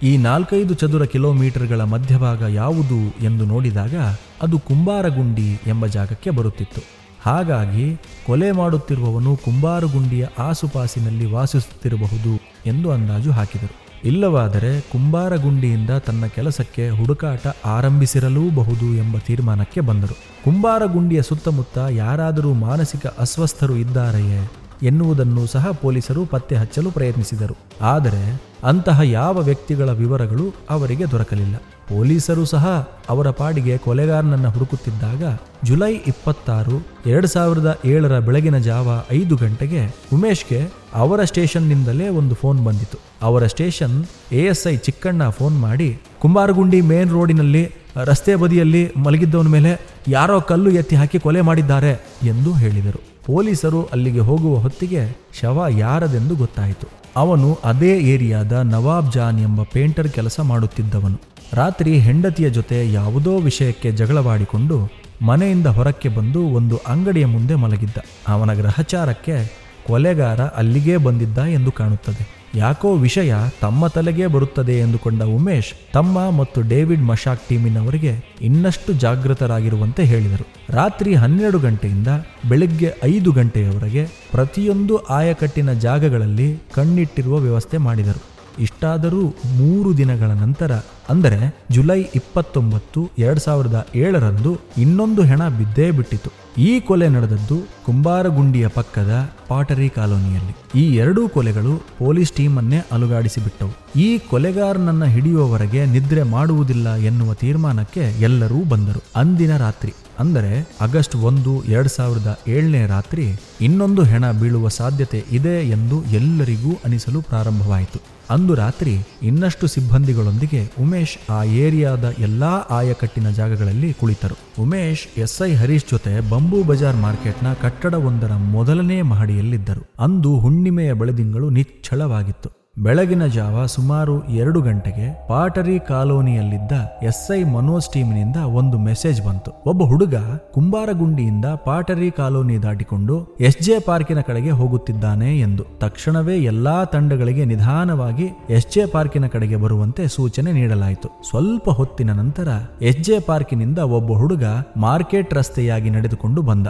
ಈ 0.04 0.18
ನಾಲ್ಕೈದು 0.18 0.74
ಚದುರ 0.74 1.06
ಕಿಲೋಮೀಟರ್ಗಳ 1.06 1.84
ಮಧ್ಯಭಾಗ 1.84 2.42
ಯಾವುದು 2.42 3.26
ಎಂದು 3.26 3.46
ನೋಡಿದಾಗ 3.46 3.96
ಅದು 4.42 4.60
ಕುಂಬಾರಗುಂಡಿ 4.60 5.60
ಎಂಬ 5.68 5.86
ಜಾಗಕ್ಕೆ 5.86 6.30
ಬರುತ್ತಿತ್ತು. 6.30 6.82
ಹಾಗಾಗಿ 7.22 8.02
ಕೊಲೆ 8.26 8.52
ಮಾಡುತ್ತಿರುವವನು 8.52 9.36
ಕುಂಬಾರಗುಂಡಿಯ 9.36 10.28
ಆಸುಪಾಸಿನಲ್ಲಿ 10.40 11.26
ವಾಸಿಸುತ್ತಿರಬಹುದು 11.26 12.34
ಎಂದು 12.66 12.92
ಅಂದಾಜು 12.92 13.32
ಹಾಕಿದರು. 13.32 13.84
ಇಲ್ಲವಾದರೆ 14.08 14.82
ಕುಂಬಾರಗುಂಡಿಯಿಂದ 14.82 15.90
ತನ್ನ 15.90 16.26
ಕೆಲಸಕ್ಕೆ 16.26 16.90
ಹುಡುಕಾಟ 16.90 17.48
ಆರಂಭಿಸಿರಲೂಬಹುದು 17.66 18.96
ಎಂಬ 18.96 19.18
ತೀರ್ಮಾನಕ್ಕೆ 19.18 19.82
ಬಂದರು. 19.82 20.44
ಕುಂಬಾರಗುಂಡಿಯ 20.44 21.22
ಸುತ್ತಮುತ್ತ 21.22 21.78
ಯಾರಾದರೂ 21.90 22.54
ಮಾನಸಿಕ 22.54 23.08
ಅಸ್ವಸ್ಥರು 23.08 23.76
ಇದ್ದಾರೆಯೇ? 23.76 24.52
ಎನ್ನುವುದನ್ನು 24.90 25.48
ಸಹ 25.48 25.72
ಪೊಲೀಸರು 25.72 26.26
ಪತ್ತೆ 26.26 26.56
ಹಚ್ಚಲು 26.56 26.92
ಪ್ರಯತ್ನಿಸಿದರು. 26.92 27.56
ಆದರೆ 27.82 28.24
ಅಂತಹ 28.64 29.00
ಯಾವ 29.02 29.38
ವ್ಯಕ್ತಿಗಳ 29.42 29.90
ವಿವರಗಳು 29.90 30.54
ಅವರಿಗೆ 30.70 31.06
ದೊರಕಲಿಲ್ಲ. 31.12 31.56
ಪೊಲೀಸರು 31.90 32.46
ಸಹ 32.46 32.66
ಅವರ 33.10 33.30
ಪಾಡಿಗೆ 33.30 33.78
ಕೊಲೆಗಾರನನ್ನು 33.78 34.50
ಹುಡುಕುತ್ತಿದ್ದಾಗ 34.50 35.24
ಜುಲೈ 35.66 35.94
ಇಪ್ಪತ್ತಾರು, 35.94 36.78
ಎರಡು 37.06 37.28
ಸಾವಿರದ 37.28 37.80
ಏಳರ 37.86 38.20
ಬೆಳಗಿನ 38.20 38.58
ಜಾವ 38.58 39.04
ಐದು 39.12 39.36
ಗಂಟೆಗೆ 39.36 39.96
ಉಮೇಶ್ಗೆ 40.14 40.60
ಅವರ 40.94 41.24
ಸ್ಟೇಷನ್ನಿಂದಲೇ 41.24 42.10
ಒಂದು 42.10 42.36
ಫೋನ್ 42.36 42.66
ಬಂದಿತು 42.66 43.00
ಅವರ 43.22 43.46
ಸ್ಟೇಷನ್ 43.46 44.06
ಎಎಸ್ಐ 44.32 44.78
ಚಿಕ್ಕಣ್ಣ 44.78 45.30
ಫೋನ್ 45.30 45.60
ಮಾಡಿ, 45.60 46.00
ಕುಂಬಾರಗುಂಡಿ 46.20 46.82
ಮೇನ್ 46.82 47.10
ರೋಡಿನಲ್ಲಿ, 47.10 47.64
ರಸ್ತೆ 47.96 48.36
ಬದಿಯಲ್ಲಿ 48.36 48.92
ಮಲಗಿದ್ದವನ 48.98 49.48
ಮೇಲೆ 49.48 49.74
ಯಾರೋ 50.08 50.42
ಕಲ್ಲು 50.42 50.70
ಎತ್ತಿ 50.70 50.96
ಹಾಕಿ 50.96 51.20
ಕೊಲೆ 51.20 51.42
ಮಾಡಿದ್ದಾರೆ 51.42 51.92
ಎಂದು 52.24 52.54
ಹೇಳಿದರು. 52.54 53.13
ಪೊಲೀಸರು 53.26 53.86
ಅಲ್ಲಿಗೆ 53.86 54.20
ಹೋಗುವ 54.20 54.56
ಹೊತ್ತಿಗೆ 54.56 55.18
ಶವ 55.42 55.66
ಯಾರದೆಂದು 55.70 56.36
ಗೊತ್ತಾಯಿತು. 56.36 56.88
ಅವನು 57.16 57.58
ಅದೇ 57.64 58.00
ಏರಿಯಾದ 58.00 58.52
ನವಾಬ್ 58.52 59.14
ಜಾನ್ 59.14 59.40
ಎಂಬ 59.40 59.64
ಪೇಂಟರ್ 59.64 60.10
ಕೆಲಸ 60.10 60.40
ಮಾಡುತ್ತಿದ್ದವನು. 60.40 61.22
ರಾತ್ರಿ 61.54 62.00
ಹೆಂಡತಿಯ 62.00 62.50
ಜೊತೆ 62.50 62.94
ಯಾವುದೋ 62.94 63.38
ವಿಷಯಕ್ಕೆ 63.38 63.92
ಜಗಳವಾಡಿಕೊಂಡು 63.92 64.90
ಮನೆಯಿಂದ 65.22 65.68
ಹೊರಕ್ಕೆ 65.68 66.10
ಬಂದು 66.10 66.42
ಒಂದು 66.42 66.78
ಅಂಗಡಿಯ 66.78 67.26
ಮುಂದೆ 67.26 67.56
ಮಲಗಿದ್ದ. 67.56 67.98
ಅವನ 68.28 68.54
ಗ್ರಹಚಾರಕ್ಕೆ 68.54 69.64
ಕೊಲೆಗಾರ 69.88 70.42
ಅಲ್ಲಿಗೇ 70.42 70.98
ಬಂದಿದ್ದ 70.98 71.38
ಎಂದು 71.38 71.72
ಕಾಣುತ್ತದೆ. 71.72 72.43
ಯಾಕೋ 72.56 72.96
ವಿಷಯ 72.96 73.36
ತಮ್ಮ 73.62 73.88
ತಲೆಗೆ 73.88 74.28
ಬರುತ್ತದೆ 74.28 74.80
ಎಂದುಕೊಂಡ 74.80 75.24
ಉಮೇಶ್ 75.24 75.74
ತಮ್ಮ 75.94 76.30
ಮತ್ತು 76.30 76.62
ಡೇವಿಡ್ 76.62 77.02
ಮಶಾಕ್ 77.02 77.50
ಟೀಮಿನವರಿಗೆ 77.50 78.24
ಇನ್ನಷ್ಟು 78.42 78.94
ಜಾಗೃತರಾಗಿರುವಂತೆ 78.94 80.04
ಹೇಳಿದರು. 80.04 80.48
ರಾತ್ರಿ 80.70 81.16
ಹನ್ನೆರಡು 81.16 81.60
ಗಂಟೆಯಿಂದ 81.60 82.08
ಬೆಳಗ್ಗೆ 82.50 82.94
ಐದು 83.04 83.32
ಗಂಟೆಯವರೆಗೆ 83.32 84.06
ಪ್ರತಿಯೊಂದು 84.32 84.98
ಆಯಕಟ್ಟಿನ 84.98 85.74
ಜಾಗಗಳಲ್ಲಿ 85.74 86.60
ಕಣ್ಣಿಟ್ಟಿರುವ 86.74 87.38
ವ್ಯವಸ್ಥೆ 87.38 87.78
ಮಾಡಿದರು. 87.78 88.22
ಇಷ್ಟಾದರೂ 88.60 89.36
ಮೂರು 89.56 89.98
ದಿನಗಳ 89.98 90.32
ನಂತರ, 90.32 90.72
ಅಂದರೆ 91.10 91.66
ಜುಲೈ 91.72 92.02
ಇಪ್ಪತ್ತೊಂಬತ್ತು, 92.16 93.10
ಎರಡು 93.18 93.40
ಸಾವಿರದ 93.40 93.88
ಏಳರಂದು 93.96 94.60
ಇನ್ನೊಂದು 94.78 95.24
ಹೆಣ 95.24 95.48
ಬಿದ್ದೇ 95.48 95.92
ಬಿಟ್ಟಿತು. 95.92 96.43
ಈ 96.58 96.80
ಕೊಲೆ 96.80 97.10
ನಡೆದದ್ದು 97.10 97.58
ಕುಂಬಾರಗುಂಡಿಯ 97.86 98.68
ಪಕ್ಕದ 98.68 99.32
ಪಾಟರಿ 99.48 99.90
ಕಾಲೋನಿಯಲ್ಲಿ. 99.90 100.80
ಈ 100.80 100.96
ಎರಡೂ 100.96 101.28
ಕೊಲೆಗಳು 101.28 101.82
ಪೊಲೀಸ್ 102.00 102.32
ಟೀಮನ್ನೇ 102.32 102.78
ಅಲುಗಾಡಿಸಿಬಿಟ್ಟವು. 102.92 104.00
ಈ 104.00 104.18
ಕೊಲೆಗಾರನನ್ನ 104.18 105.06
ಹಿಡಿಯುವವರೆಗೆ 105.06 105.86
ನಿದ್ರೆ 105.86 106.24
ಮಾಡುವುದಿಲ್ಲ 106.24 106.96
ಎನ್ನುವ 106.96 107.34
ತೀರ್ಮಾನಕ್ಕೆ 107.34 108.00
ಎಲ್ಲರೂ 108.00 108.64
ಬಂದರು. 108.64 109.04
ಅಂದಿನ 109.16 109.58
ರಾತ್ರಿ, 109.58 109.94
ಅಂದರೆ 110.20 110.70
ಆಗಸ್ಟ್ 110.82 111.16
ಒಂದು, 111.16 111.64
ಎರಡ್ 111.64 111.90
ಸಾವಿರದ 111.90 112.40
ಏಳನೇ 112.48 112.86
ರಾತ್ರಿ 112.86 113.40
ಇನ್ನೊಂದು 113.62 114.04
ಹೆಣ 114.04 114.32
ಬೀಳುವ 114.32 114.68
ಸಾಧ್ಯತೆ 114.68 115.26
ಇದೆ 115.32 115.70
ಎಂದು 115.70 116.04
ಎಲ್ಲರಿಗೂ 116.04 116.74
ಅನಿಸಲು 116.86 117.22
ಪ್ರಾರಂಭವಾಯಿತು. 117.22 118.13
ಅಂದು 118.30 118.56
ರಾತ್ರಿ 118.56 119.00
ಇನ್ನಷ್ಟು 119.24 119.68
ಸಿಬ್ಬಂದಿಗಳೊಂದಿಗೆ 119.68 120.72
ಉಮೇಶ್ 120.82 121.32
ಆ 121.32 121.44
ಏರಿಯಾದ 121.44 122.14
ಎಲ್ಲಾ 122.20 122.52
ಆಯಕಟ್ಟಿನ 122.70 123.30
ಜಾಗಗಳಲ್ಲಿ 123.30 123.94
ಕುಳಿತರು. 123.94 124.62
ಉಮೇಶ್ 124.62 125.20
ಎಸ್ಐ 125.20 125.54
ಹರೀಶ್ 125.54 125.86
ಜೊತೆ 125.92 126.30
ಬಂಬೂ 126.30 126.64
ಬಜಾರ್ 126.64 126.96
ಮಾರ್ಕೆಟ್ನ 126.96 127.54
ಕಟ್ಟಡವೊಂದರ 127.54 128.34
ಮೊದಲನೇ 128.36 129.02
ಮಹಡಿಯಲ್ಲಿದ್ದರು. 129.02 130.04
ಅಂದು 130.04 130.40
ಹುಣ್ಣಿಮೆಯ 130.40 130.94
ಬೆಳದಿಂಗಳು 130.94 131.50
ನಿಚ್ಚಳವಾಗಿತ್ತು. 131.50 132.63
ಬೆಳಗಿನ 132.78 133.26
ಜಾವ 133.26 133.66
ಸುಮಾರು 133.66 134.28
ಎರಡು 134.28 134.62
ಗಂಟೆಗೆ 134.62 135.28
ಪಾಟರಿ 135.28 135.80
ಕಾಲೋನಿಯಲ್ಲಿದ್ದ 135.80 136.72
ಎಸ್ಐ 137.04 137.44
ಮನೋಜ್ 137.44 137.94
ಟೀಮಿನಿಂದ 137.94 138.36
ಒಂದು 138.36 138.78
ಮೆಸೇಜ್ 138.78 139.22
ಬಂತು. 139.22 139.52
ಒಬ್ಬ 139.66 139.84
ಹುಡುಗ 139.84 140.16
ಕುಂಬಾರಗುಂಡಿಯಿಂದ 140.54 141.46
ಪಾಟರಿ 141.46 142.12
ಕಾಲೋನಿ 142.12 142.64
ದಾಟಿಕೊಂಡು 142.64 143.38
ಎಸ್ 143.40 143.62
ಜೆ 143.62 143.80
ಪಾರ್ಕಿನ 143.80 144.22
ಕಡೆಗೆ 144.22 144.50
ಹೋಗುತ್ತಿದ್ದಾನೆ 144.50 145.40
ಎಂದು 145.40 145.66
ತಕ್ಷಣವೇ 145.80 146.38
ಎಲ್ಲಾ 146.38 146.86
ತಂಡಗಳಿಗೆ 146.86 147.46
ನಿಧಾನವಾಗಿ 147.46 148.30
ಎಸ್ 148.50 148.72
ಜೆ 148.72 148.86
ಪಾರ್ಕಿನ 148.86 149.28
ಕಡೆಗೆ 149.28 149.56
ಬರುವಂತೆ 149.56 150.08
ಸೂಚನೆ 150.08 150.52
ನೀಡಲಾಯಿತು. 150.52 151.10
ಸ್ವಲ್ಪ 151.30 151.70
ಹೊತ್ತಿನ 151.70 152.12
ನಂತರ 152.12 152.48
ಎಸ್ 152.82 153.04
ಜೆ 153.04 153.20
ಪಾರ್ಕಿನಿಂದ 153.20 153.78
ಒಬ್ಬ 153.78 154.12
ಹುಡುಗ 154.14 154.44
ಮಾರ್ಕೆಟ್ 154.78 155.34
ರಸ್ತೆಯಾಗಿ 155.34 155.90
ನಡೆದುಕೊಂಡು 155.90 156.42
ಬಂದ. 156.42 156.68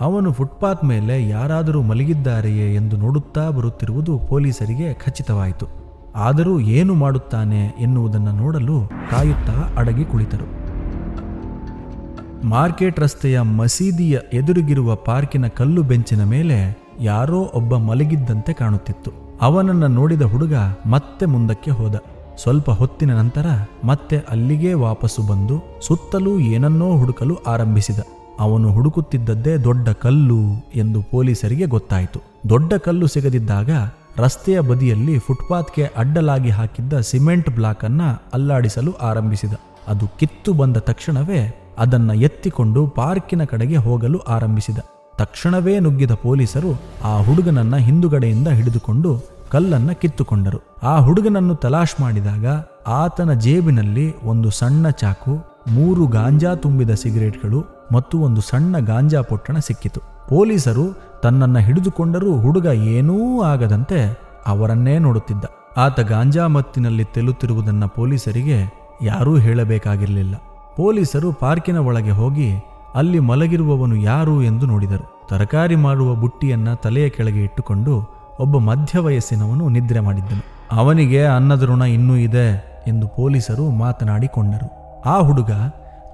ಅವನು 0.00 0.32
ಫುಟ್ಪಾತ್ 0.32 0.84
ಮೇಲೆ 0.84 1.28
ಯಾರಾದರೂ 1.28 1.82
ಮಲಗಿದ್ದಾರೆಯೇ 1.82 2.74
ಎಂದು 2.74 2.96
ನೋಡುತ್ತಾ 2.96 3.50
ಬರುತ್ತಿರುವುದು 3.50 4.18
ಪೊಲೀಸರಿಗೆ 4.18 4.94
ಖಚಿತವಾಯಿತು. 4.94 5.66
ಆದರೂ 6.14 6.60
ಏನು 6.60 6.94
ಮಾಡುತ್ತಾನೆ 6.94 7.74
ಎನ್ನುವುದನ್ನು 7.80 8.32
ನೋಡಲು 8.32 8.90
ಕಾಯುತ್ತಾ 9.10 9.52
ಅಡಗಿ 9.76 10.04
ಕುಳಿತರು. 10.04 10.64
ಮಾರ್ಕೆಟ್ 12.46 13.00
ರಸ್ತೆಯ 13.00 13.40
ಮಸೀದಿಯ 13.40 14.18
ಎದುರಿಗಿರುವ 14.32 14.94
ಪಾರ್ಕಿನ 14.94 15.46
ಕಲ್ಲು 15.46 15.82
ಬೆಂಚಿನ 15.82 16.24
ಮೇಲೆ 16.24 16.78
ಯಾರೋ 17.00 17.52
ಒಬ್ಬ 17.54 17.76
ಮಲಗಿದ್ದಂತೆ 17.76 18.52
ಕಾಣುತ್ತಿತ್ತು. 18.52 19.10
ಅವನನ್ನು 19.40 19.88
ನೋಡಿದ 19.88 20.22
ಹುಡುಗ 20.22 20.54
ಮತ್ತೆ 20.86 21.26
ಮುಂದಕ್ಕೆ 21.26 21.70
ಹೋದ. 21.70 21.94
ಸ್ವಲ್ಪ 22.42 22.70
ಹೊತ್ತಿನ 22.70 23.14
ನಂತರ 23.14 23.46
ಮತ್ತೆ 23.84 24.18
ಅಲ್ಲಿಗೇ 24.18 24.72
ವಾಪಸ್ಸು 24.72 25.22
ಬಂದು 25.22 25.80
ಸುತ್ತಲೂ 25.80 26.38
ಏನನ್ನೋ 26.38 26.98
ಹುಡುಕಲು 26.98 27.36
ಆರಂಭಿಸಿದ. 27.36 27.98
ಅವನು 28.40 28.72
ಹುಡುಕುತ್ತಿದ್ದದ್ದೇ 28.72 29.56
ದೊಡ್ಡ 29.56 29.88
ಕಲ್ಲು 29.88 30.70
ಎಂದು 30.74 31.02
ಪೊಲೀಸರಿಗೆ 31.02 31.66
ಗೊತ್ತಾಯಿತು. 31.66 32.20
ದೊಡ್ಡ 32.48 32.74
ಕಲ್ಲು 32.74 33.06
ಸಿಗದಿದ್ದಾಗ 33.06 33.70
ರಸ್ತೆಯ 34.16 34.60
ಬದಿಯಲ್ಲಿ 34.60 35.18
ಫುಟ್ಪಾತ್ಗೆ 35.18 35.86
ಅಡ್ಡಲಾಗಿ 35.96 36.50
ಹಾಕಿದ್ದ 36.50 37.00
ಸಿಮೆಂಟ್ 37.00 37.50
ಬ್ಲಾಕ್ 37.50 37.84
ಅನ್ನ 37.84 38.02
ಅಲ್ಲಾಡಿಸಲು 38.32 38.92
ಆರಂಭಿಸಿದ. 38.92 39.52
ಅದು 39.88 40.06
ಕಿತ್ತು 40.18 40.52
ಬಂದ 40.52 40.76
ತಕ್ಷಣವೇ 40.76 41.60
ಅದನ್ನ 41.78 42.10
ಎತ್ತಿಕೊಂಡು 42.10 42.86
ಪಾರ್ಕಿನ 42.86 43.44
ಕಡೆಗೆ 43.44 43.76
ಹೋಗಲು 43.76 44.18
ಆರಂಭಿಸಿದ. 44.18 44.78
ತಕ್ಷಣವೇ 45.18 45.80
ನುಗ್ಗಿದ 45.80 46.10
ಪೊಲೀಸರು 46.10 46.80
ಆ 47.04 47.18
ಹುಡುಗನನ್ನ 47.18 47.76
ಹಿಂದುಗಡೆಯಿಂದ 47.76 48.48
ಹಿಡಿದುಕೊಂಡು 48.48 49.20
ಕಲ್ಲನ್ನ 49.50 49.92
ಕಿತ್ತುಕೊಂಡರು. 49.92 50.58
ಆ 50.82 50.98
ಹುಡುಗನನ್ನು 51.00 51.54
ತಲಾಶ್ 51.54 52.00
ಮಾಡಿದಾಗ 52.00 52.46
ಆತನ 52.86 53.32
ಜೇಬಿನಲ್ಲಿ 53.32 54.22
ಒಂದು 54.22 54.50
ಸಣ್ಣ 54.50 54.90
ಚಾಕು, 54.90 55.62
ಮೂರು 55.68 56.06
ಗಾಂಜಾ 56.06 56.54
ತುಂಬಿದ 56.54 56.90
ಸಿಗರೇಟ್ಗಳು 56.90 57.73
ಮತ್ತು 57.92 58.18
ಒಂದು 58.18 58.40
ಸಣ್ಣ 58.40 58.78
ಗಾಂಜಾ 58.78 59.20
ಪೊಟ್ಟಣ 59.20 59.56
ಸಿಕ್ಕಿತು. 59.58 60.00
ಪೊಲೀಸರು 60.28 60.84
ತನ್ನನ್ನ 61.22 61.58
ಹಿಡಿದುಕೊಂಡರೂ 61.58 62.40
ಹುಡುಗ 62.40 62.66
ಏನೂ 62.66 63.42
ಆಗದಂತೆ 63.42 64.18
ಅವರನ್ನೇ 64.46 64.98
ನೋಡುತ್ತಿದ್ದ. 64.98 65.44
ಆತ 65.76 66.00
ಗಾಂಜಾ 66.00 66.46
ಮತ್ತಿನಲ್ಲಿ 66.46 67.04
ತೆಲುತ್ತಿರುವುದನ್ನ 67.04 67.84
ಪೊಲೀಸರಿಗೆ 67.84 68.84
ಯಾರೂ 69.02 69.36
ಹೇಳಬೇಕಾಗಿರಲಿಲ್ಲ. 69.36 70.34
ಪೊಲೀಸರು 70.76 71.32
ಪಾರ್ಕಿನ 71.32 71.78
ಒಳಗೆ 71.78 72.10
ಹೋಗಿ 72.10 72.52
ಅಲ್ಲಿ 72.94 73.18
ಮಲಗಿರುವವನು 73.18 73.96
ಯಾರು 73.96 74.42
ಎಂದು 74.42 74.66
ನೋಡಿದರು. 74.66 75.26
ತರಕಾರಿ 75.28 75.76
ಮಾಡುವ 75.76 76.14
ಬುಟ್ಟಿಯನ್ನು 76.14 76.76
ತಲೆಯ 76.76 77.08
ಕೆಳಗೆ 77.08 77.42
ಇಟ್ಟುಕೊಂಡು 77.44 78.14
ಒಬ್ಬ 78.40 78.58
ಮಧ್ಯ 78.58 78.98
ವಯಸ್ಸಿನವನು 78.98 79.68
ನಿದ್ರೆ 79.68 80.00
ಮಾಡಿದ್ದನು. 80.00 80.44
ಅವನಿಗೆ 80.72 81.24
ಅನ್ನದ 81.24 81.62
ಋಣ 81.62 81.82
ಇನ್ನೂ 81.82 82.16
ಇದೆ 82.16 82.74
ಎಂದು 82.86 83.08
ಪೊಲೀಸರು 83.08 83.70
ಮಾತನಾಡಿಕೊಂಡರು. 83.70 85.00
ಆ 85.02 85.18
ಹುಡುಗ 85.18 85.50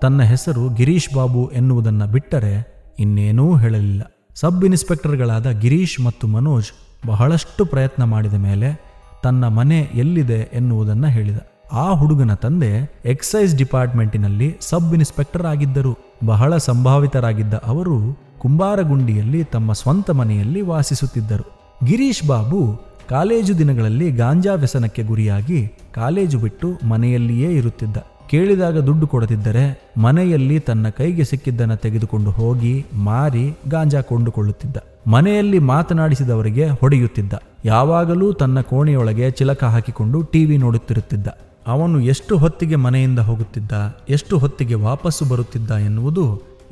ತನ್ನ 0.00 0.22
ಹೆಸರು 0.22 0.68
ಗಿರೀಶ್ 0.68 1.14
ಬಾಬು 1.14 1.50
ಎನ್ನುವುದನ್ನು 1.54 2.06
ಬಿಟ್ಟರೆ 2.06 2.52
ಇನ್ನೇನೂ 2.98 3.56
ಹೇಳಲಿಲ್ಲ. 3.56 4.02
ಸಬ್ 4.34 4.64
ಇನ್ಸ್ಪೆಕ್ಟರ್ಗಳಾದ 4.64 5.50
ಗಿರೀಶ್ 5.50 6.00
ಮತ್ತು 6.00 6.26
ಮನೋಜ್ 6.26 6.66
ಬಹಳಷ್ಟು 7.06 7.64
ಪ್ರಯತ್ನ 7.64 8.04
ಮಾಡಿದ 8.04 8.34
ಮೇಲೆ 8.34 8.80
ತನ್ನ 9.22 9.48
ಮನೆ 9.48 9.80
ಎಲ್ಲಿದೆ 9.80 10.50
ಎನ್ನುವುದನ್ನು 10.52 11.06
ಹೇಳಿದ. 11.06 11.36
ಆ 11.72 11.92
ಹುಡುಗನ 11.92 12.34
ತಂದೆ 12.34 13.00
ಎಕ್ಸೈಸ್ 13.04 13.56
ಡಿಪಾರ್ಟ್ಮೆಂಟಿನಲ್ಲಿ 13.56 14.56
ಸಬ್ 14.60 14.94
ಇನ್ಸ್ಪೆಕ್ಟರ್ 14.94 15.46
ಆಗಿದ್ದರು. 15.46 15.98
ಬಹಳ 16.26 16.56
ಸಂಭಾವಿತರಾಗಿದ್ದ 16.56 17.54
ಅವರು 17.54 18.18
ಕುಂಬಾರಗುಂಡಿಯಲ್ಲಿ 18.38 19.44
ತಮ್ಮ 19.44 19.72
ಸ್ವಂತ 19.72 20.10
ಮನೆಯಲ್ಲಿ 20.10 20.60
ವಾಸಿಸುತ್ತಿದ್ದರು. 20.60 21.76
ಗಿರೀಶ್ 21.86 22.26
ಬಾಬು 22.26 22.80
ಕಾಲೇಜು 23.08 23.58
ದಿನಗಳಲ್ಲಿ 23.58 24.12
ಗಾಂಜಾ 24.12 24.54
ವ್ಯಸನಕ್ಕೆ 24.54 25.02
ಗುರಿಯಾಗಿ 25.02 25.72
ಕಾಲೇಜು 25.94 26.38
ಬಿಟ್ಟು 26.38 26.78
ಮನೆಯಲ್ಲಿಯೇ 26.88 27.52
ಇರುತ್ತಿದ್ದ. 27.54 27.96
ಕೇಳಿದಾಗ 28.30 28.78
ದುಡ್ಡು 28.78 29.06
ಕೊಡದಿದ್ದರೆ 29.06 29.62
ಮನೆಯಲ್ಲಿ 29.96 30.60
ತನ್ನ 30.60 30.88
ಕೈಗೆ 30.88 31.24
ಸಿಕ್ಕಿದ್ದನ್ನು 31.24 31.76
ತೆಗೆದುಕೊಂಡು 31.76 32.30
ಹೋಗಿ 32.30 32.86
ಮಾರಿ 32.94 33.44
ಗಾಂಜಾ 33.68 34.00
ಕೊಂಡುಕೊಳ್ಳುತ್ತಿದ್ದ. 34.00 34.76
ಮನೆಯಲ್ಲಿ 35.06 35.58
ಮಾತನಾಡಿಸಿದವರಿಗೆ 35.58 36.68
ಹೊಡೆಯುತ್ತಿದ್ದ. 36.68 37.32
ಯಾವಾಗಲೂ 37.64 38.32
ತನ್ನ 38.32 38.60
ಕೋಣೆಯೊಳಗೆ 38.60 39.30
ಚಿಲಕ 39.30 39.64
ಹಾಕಿಕೊಂಡು 39.64 40.22
ಟಿವಿ 40.22 40.56
ನೋಡುತ್ತಿರುತ್ತಿದ್ದ. 40.58 41.28
ಅವನು 41.66 42.00
ಎಷ್ಟು 42.00 42.38
ಹೊತ್ತಿಗೆ 42.38 42.76
ಮನೆಯಿಂದ 42.76 43.18
ಹೋಗುತ್ತಿದ್ದ, 43.18 43.72
ಎಷ್ಟು 44.08 44.38
ಹೊತ್ತಿಗೆ 44.38 44.74
ವಾಪಸ್ಸು 44.74 45.24
ಬರುತ್ತಿದ್ದ 45.24 45.70
ಎನ್ನುವುದು 45.70 46.24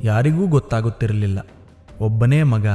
ಯಾರಿಗೂ 0.03 0.47
ಗೊತ್ತಾಗುತ್ತಿರಲಿಲ್ಲ. 0.47 1.39
ಒಬ್ಬನೇ 2.01 2.43
ಮಗ 2.43 2.67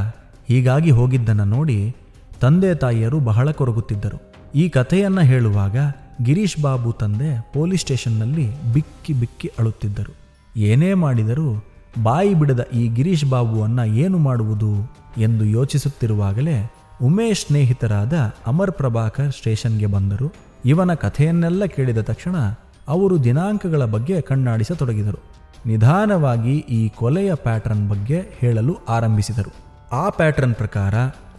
ಹೀಗಾಗಿ 0.48 0.90
ಹೋಗಿದ್ದನ್ನು 0.90 1.44
ನೋಡಿ 1.44 1.96
ತಂದೆ 2.40 2.74
ತಾಯಿಯರು 2.74 3.20
ಬಹಳ 3.20 3.50
ಕೊರಗುತ್ತಿದ್ದರು. 3.50 4.18
ಈ 4.54 4.68
ಕಥೆಯನ್ನು 4.68 5.20
ಹೇಳುವಾಗ 5.20 5.76
ಗಿರೀಶ್ 6.22 6.62
ಬಾಬು 6.62 6.92
ತಂದೆ 6.92 7.50
ಪೊಲೀಸ್ 7.54 7.82
ಸ್ಟೇಷನ್ನಲ್ಲಿ 7.82 8.72
ಬಿಕ್ಕಿ 8.72 9.12
ಬಿಕ್ಕಿ 9.12 9.50
ಅಳುತ್ತಿದ್ದರು. 9.58 10.14
ಏನೇ 10.56 10.94
ಮಾಡಿದರೂ 10.94 11.64
ಬಾಯಿ 12.02 12.34
ಬಿಡದ 12.34 12.66
ಈ 12.74 12.88
ಗಿರೀಶ್ 12.88 13.24
ಬಾಬುವನ್ನು 13.24 13.84
ಏನು 13.84 14.18
ಮಾಡುವುದು 14.18 14.92
ಎಂದು 15.18 15.44
ಯೋಚಿಸುತ್ತಿರುವಾಗಲೇ 15.44 16.72
ಉಮೇಶ್ 17.02 17.46
ಸ್ನೇಹಿತರಾದ 17.46 18.12
ಅಮರ್ 18.46 18.72
ಪ್ರಭಾಕರ್ 18.72 19.32
ಸ್ಟೇಷನ್ಗೆ 19.32 19.86
ಬಂದರು. 19.86 20.34
ಇವನ 20.64 20.94
ಕಥೆಯನ್ನೆಲ್ಲ 20.94 21.64
ಕೇಳಿದ 21.64 21.98
ತಕ್ಷಣ 21.98 22.36
ಅವರು 22.88 23.24
ದಿನಾಂಕಗಳ 23.24 23.84
ಬಗ್ಗೆ 23.84 24.20
ಕಣ್ಣಾಡಿಸತೊಡಗಿದರು. 24.20 25.18
ನಿಧಾನವಾಗಿ 25.66 26.56
ಈ 26.56 26.88
ಕೊಲೆಯ 26.88 27.34
ಪ್ಯಾಟ್ರನ್ 27.34 27.88
ಬಗ್ಗೆ 27.88 28.20
ಹೇಳಲು 28.40 28.76
ಆರಂಭಿಸಿದರು. 28.88 29.52
ಆ 29.92 30.10
ಪ್ಯಾಟ್ರನ್ 30.10 30.54
ಪ್ರಕಾರ 30.54 30.94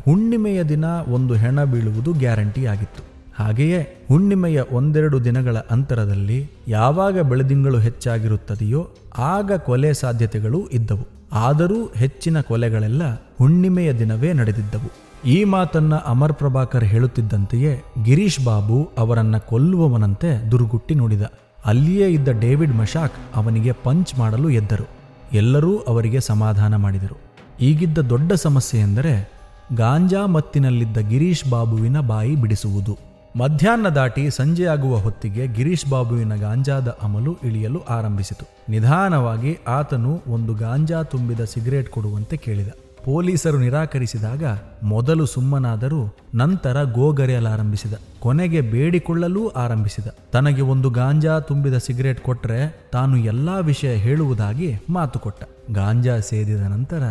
ಹುಣ್ಣಿಮೆಯ 0.06 0.64
ದಿನ 0.64 0.86
ಒಂದು 0.86 1.34
ಹೆಣ 1.34 1.64
ಬೀಳುವುದು 1.64 2.14
ಗ್ಯಾರಂಟಿ 2.14 2.66
ಆಗಿತ್ತು. 2.66 3.15
ಹಾಗೆಯೇ 3.36 4.06
ಹುಣ್ಣಿಮೆಯ 4.10 4.62
ಒಂದೆರಡು 4.72 5.24
ದಿನಗಳ 5.24 5.58
ಅಂತರದಲ್ಲಿ 5.72 6.50
ಯಾವಾಗ 6.68 7.22
ಬೆಳದಿಂಗಳು 7.22 7.80
ಹೆಚ್ಚಾಗಿರುತ್ತದೆಯೋ 7.80 8.90
ಆಗ 9.18 9.52
ಕೊಲೆ 9.54 9.94
ಸಾಧ್ಯತೆಗಳು 9.94 10.68
ಇದ್ದವು. 10.68 11.08
ಆದರೂ 11.34 11.86
ಹೆಚ್ಚಿನ 11.86 12.42
ಕೊಲೆಗಳೆಲ್ಲ 12.42 13.14
ಹುಣ್ಣಿಮೆಯ 13.14 13.94
ದಿನವೇ 13.94 14.34
ನಡೆದಿದ್ದವು. 14.34 14.92
ಈ 15.28 15.44
ಮಾತನ್ನ 15.44 15.96
ಅಮರ್ 15.96 16.34
ಪ್ರಭಾಕರ್ 16.34 16.84
ಹೇಳುತ್ತಿದ್ದಂತೆಯೇ 16.84 17.82
ಗಿರೀಶ್ 18.04 18.46
ಬಾಬು 18.46 18.90
ಅವರನ್ನ 18.98 19.38
ಕೊಲ್ಲುವವನಂತೆ 19.38 20.52
ದುರುಗುಟ್ಟಿ 20.52 20.96
ನೋಡಿದ. 20.96 21.22
ಅಲ್ಲಿಯೇ 21.66 22.10
ಇದ್ದ 22.10 22.28
ಡೇವಿಡ್ 22.28 22.76
ಮಶಾಕ್ 22.76 23.14
ಅವನಿಗೆ 23.36 23.72
ಪಂಚ್ 23.72 24.20
ಮಾಡಲು 24.20 24.50
ಎದ್ದರು. 24.50 24.88
ಎಲ್ಲರೂ 25.34 25.78
ಅವರಿಗೆ 25.78 26.20
ಸಮಾಧಾನ 26.20 26.76
ಮಾಡಿದರು. 26.76 27.18
ಈಗಿದ್ದ 27.62 27.98
ದೊಡ್ಡ 27.98 28.34
ಸಮಸ್ಯೆ 28.34 28.82
ಎಂದರೆ 28.82 29.32
ಗಾಂಜಾ 29.76 30.26
ಮತ್ತಿನಲ್ಲಿದ್ದ 30.26 30.98
ಗಿರೀಶ್ 30.98 31.50
ಬಾಬುವಿನ 31.50 32.00
ಬಾಯಿ 32.00 32.36
ಬಿಡಿಸುವುದು. 32.36 33.15
ಮಧ್ಯಾಹ್ನ 33.38 33.88
ದಾಟಿ 33.88 34.30
ಸಂಜೆಯಾಗುವ 34.30 34.98
ಹೊತ್ತಿಗೆ 34.98 35.48
ಗಿರೀಶ್ 35.48 35.90
ಬಾಬುವಿನ 35.90 36.36
ಗಾಂಜಾದ 36.36 36.98
ಅಮಲು 37.02 37.38
ಇಳಿಯಲು 37.44 37.80
ಆರಂಭಿಸಿತು. 37.90 38.46
ನಿಧಾನವಾಗಿ 38.70 39.58
ಆತನು 39.68 40.22
ಒಂದು 40.28 40.54
ಗಾಂಜಾ 40.54 41.04
ತುಂಬಿದ 41.04 41.44
ಸಿಗರೇಟ್ 41.44 41.90
ಕೊಡುವಂತೆ 41.90 42.38
ಕೇಳಿದ. 42.38 42.68
ಪೊಲೀಸರು 43.06 43.58
ನಿರಾಕರಿಸಿದಾಗ 43.60 44.44
ಮೊದಲು 44.84 45.26
ಸುಮ್ಮನಾದರೂ 45.26 46.16
ನಂತರ 46.36 46.84
ಗೋಗರೆಯಲಾರಂಭಿಸಿದ 46.84 47.94
ಕೊನೆಗೆ 48.20 48.62
ಬೇಡಿಕೊಳ್ಳಲೂ 48.62 49.48
ಆರಂಭಿಸಿದ. 49.48 50.08
ತನಗೆ 50.32 50.62
ಒಂದು 50.62 50.90
ಗಾಂಜಾ 50.90 51.40
ತುಂಬಿದ 51.40 51.78
ಸಿಗರೇಟ್ 51.78 52.22
ಕೊಟ್ಟರೆ 52.22 52.90
ತಾನು 52.92 53.18
ಎಲ್ಲಾ 53.18 53.58
ವಿಷಯ 53.60 53.96
ಹೇಳುವುದಾಗಿ 53.96 54.76
ಮಾತು 54.90 55.20
ಕೊಟ್ಟ 55.20 55.44
ಗಾಂಜಾ 55.74 56.20
ಸೇದಿದ 56.20 56.62
ನಂತರ 56.62 57.04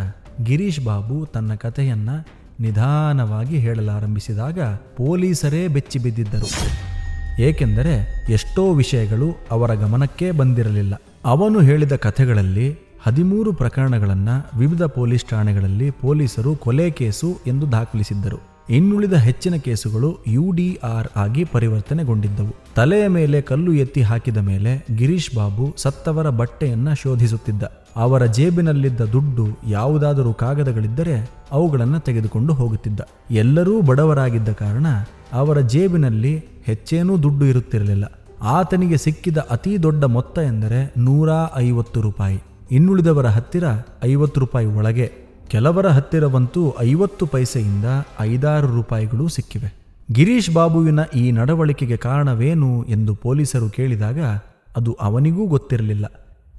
ಗಿರೀಶ್ 0.45 0.85
ಬಾಬು 0.85 1.27
ತನ್ನ 1.27 1.55
ಕಥೆಯನ್ನ 1.55 2.11
ನಿಧಾನವಾಗಿ 2.61 3.59
ಹೇಳಲಾರಂಭಿಸಿದಾಗ 3.59 4.61
ಪೊಲೀಸರೇ 4.97 5.69
ಬೆಚ್ಚಿ 5.69 5.99
ಬಿದ್ದಿದ್ದರು. 5.99 6.49
ಏಕೆಂದರೆ 7.41 8.25
ಎಷ್ಟೋ 8.29 8.75
ವಿಷಯಗಳು 8.75 9.37
ಅವರ 9.51 9.75
ಗಮನಕ್ಕೇ 9.75 10.31
ಬಂದಿರಲಿಲ್ಲ. 10.31 11.03
ಅವನು 11.25 11.61
ಹೇಳಿದ 11.61 11.93
ಕಥೆಗಳಲ್ಲಿ 11.93 12.79
ಹದಿಮೂರು 13.03 13.53
ಪ್ರಕರಣಗಳನ್ನು 13.53 14.59
ವಿವಿಧ 14.59 14.83
ಪೊಲೀಸ್ 14.83 15.25
ಠಾಣೆಗಳಲ್ಲಿ 15.25 15.91
ಪೊಲೀಸರು 15.91 16.57
ಕೊಲೆ 16.57 16.91
ಕೇಸು 16.91 17.39
ಎಂದು 17.47 17.73
ದಾಖಲಿಸಿದ್ದರು. 17.73 18.54
ಇನ್ನುಳಿದ 18.71 19.13
ಹೆಚ್ಚಿನ 19.13 19.57
ಕೇಸುಗಳು 19.57 20.19
ಯು 20.27 20.51
ಡಿ 20.51 20.79
ಆರ್ 20.83 21.09
ಆಗಿ 21.17 21.45
ಪರಿವರ್ತನೆಗೊಂಡಿದ್ದವು. 21.45 22.55
ತಲೆಯ 22.77 23.09
ಮೇಲೆ 23.09 23.41
ಕಲ್ಲು 23.41 23.73
ಎತ್ತಿ 23.73 24.03
ಹಾಕಿದ 24.03 24.37
ಮೇಲೆ 24.37 24.87
ಗಿರೀಶ್ 24.97 25.37
ಬಾಬು 25.37 25.75
ಸತ್ತವರ 25.77 26.29
ಬಟ್ಟೆಯನ್ನ 26.29 26.93
ಶೋಧಿಸುತ್ತಿದ್ದ. 26.93 27.63
ಅವರ 27.97 28.25
ಜೇಬಿನಲ್ಲಿದ್ದ 28.25 29.01
ದುಡ್ಡು 29.01 29.47
ಯಾವುದಾದರೂ 29.69 30.33
ಕಾಗದಗಳಿದ್ದರೆ 30.33 31.31
ಅವುಗಳನ್ನು 31.53 32.01
ತೆಗೆದುಕೊಂಡು 32.01 32.53
ಹೋಗುತ್ತಿದ್ದ. 32.53 33.01
ಎಲ್ಲರೂ 33.31 33.83
ಬಡವರಾಗಿದ್ದ 33.83 34.49
ಕಾರಣ 34.49 34.87
ಅವರ 35.33 35.61
ಜೇಬಿನಲ್ಲಿ 35.61 36.45
ಹೆಚ್ಚೇನೂ 36.65 37.23
ದುಡ್ಡು 37.23 37.45
ಇರುತ್ತಿರಲಿಲ್ಲ. 37.45 38.13
ಆತನಿಗೆ 38.43 38.97
ಸಿಕ್ಕಿದ 38.97 39.37
ಅತಿ 39.37 39.83
ದೊಡ್ಡ 39.83 40.05
ಮೊತ್ತ 40.05 40.39
ಎಂದರೆ 40.39 40.95
ನೂರ 40.99 41.29
ಐವತ್ತು 41.57 42.01
ರೂಪಾಯಿ. 42.01 42.39
ಇನ್ನುಳಿದವರ 42.71 43.27
ಹತ್ತಿರ 43.27 43.65
ಐವತ್ತು 44.05 44.41
ರೂಪಾಯಿ 44.41 44.67
ಒಳಗೆ. 44.67 45.24
ಕೆಲವರ 45.55 45.89
ಹತ್ತಿರವಂತೂ 45.89 46.75
ಐವತ್ತು 46.81 47.27
ಪೈಸೆಯಿಂದ 47.27 47.85
ಐದಾರು 48.21 48.67
ರೂಪಾಯಿಗಳು 48.67 49.29
ಸಿಕ್ಕಿವೆ. 49.29 49.75
ಗಿರೀಶ್ 50.13 50.51
ಬಾಬುವಿನ 50.55 51.01
ಈ 51.17 51.31
ನಡವಳಿಕೆಗೆ 51.31 51.97
ಕಾರಣವೇನು 51.97 52.85
ಎಂದು 52.85 53.15
ಪೊಲೀಸರು 53.15 53.71
ಕೇಳಿದಾಗ 53.71 54.21
ಅದು 54.77 54.93
ಅವನಿಗೂ 54.93 55.47
ಗೊತ್ತಿರಲಿಲ್ಲ. 55.47 56.05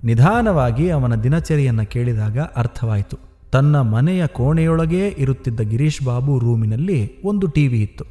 ನಿಧಾನವಾಗಿ 0.03 0.89
ಅವನ 0.89 1.15
ದಿನಚರಿಯನ್ನು 1.15 1.85
ಕೇಳಿದಾಗ 1.85 2.39
ಅರ್ಥವಾಯಿತು. 2.39 3.17
ತನ್ನ 3.51 3.81
ಮನೆಯ 3.81 4.27
ಕೋಣೆಯೊಳಗೇ 4.27 5.15
ಇರುತ್ತಿದ್ದ 5.17 5.59
ಗಿರೀಶ್ 5.59 6.05
ಬಾಬು 6.05 6.39
ರೂಮಿನಲ್ಲಿ 6.39 7.21
ಒಂದು 7.23 7.47
ಟಿವಿ 7.47 7.81
ಇತ್ತು. 7.81 8.05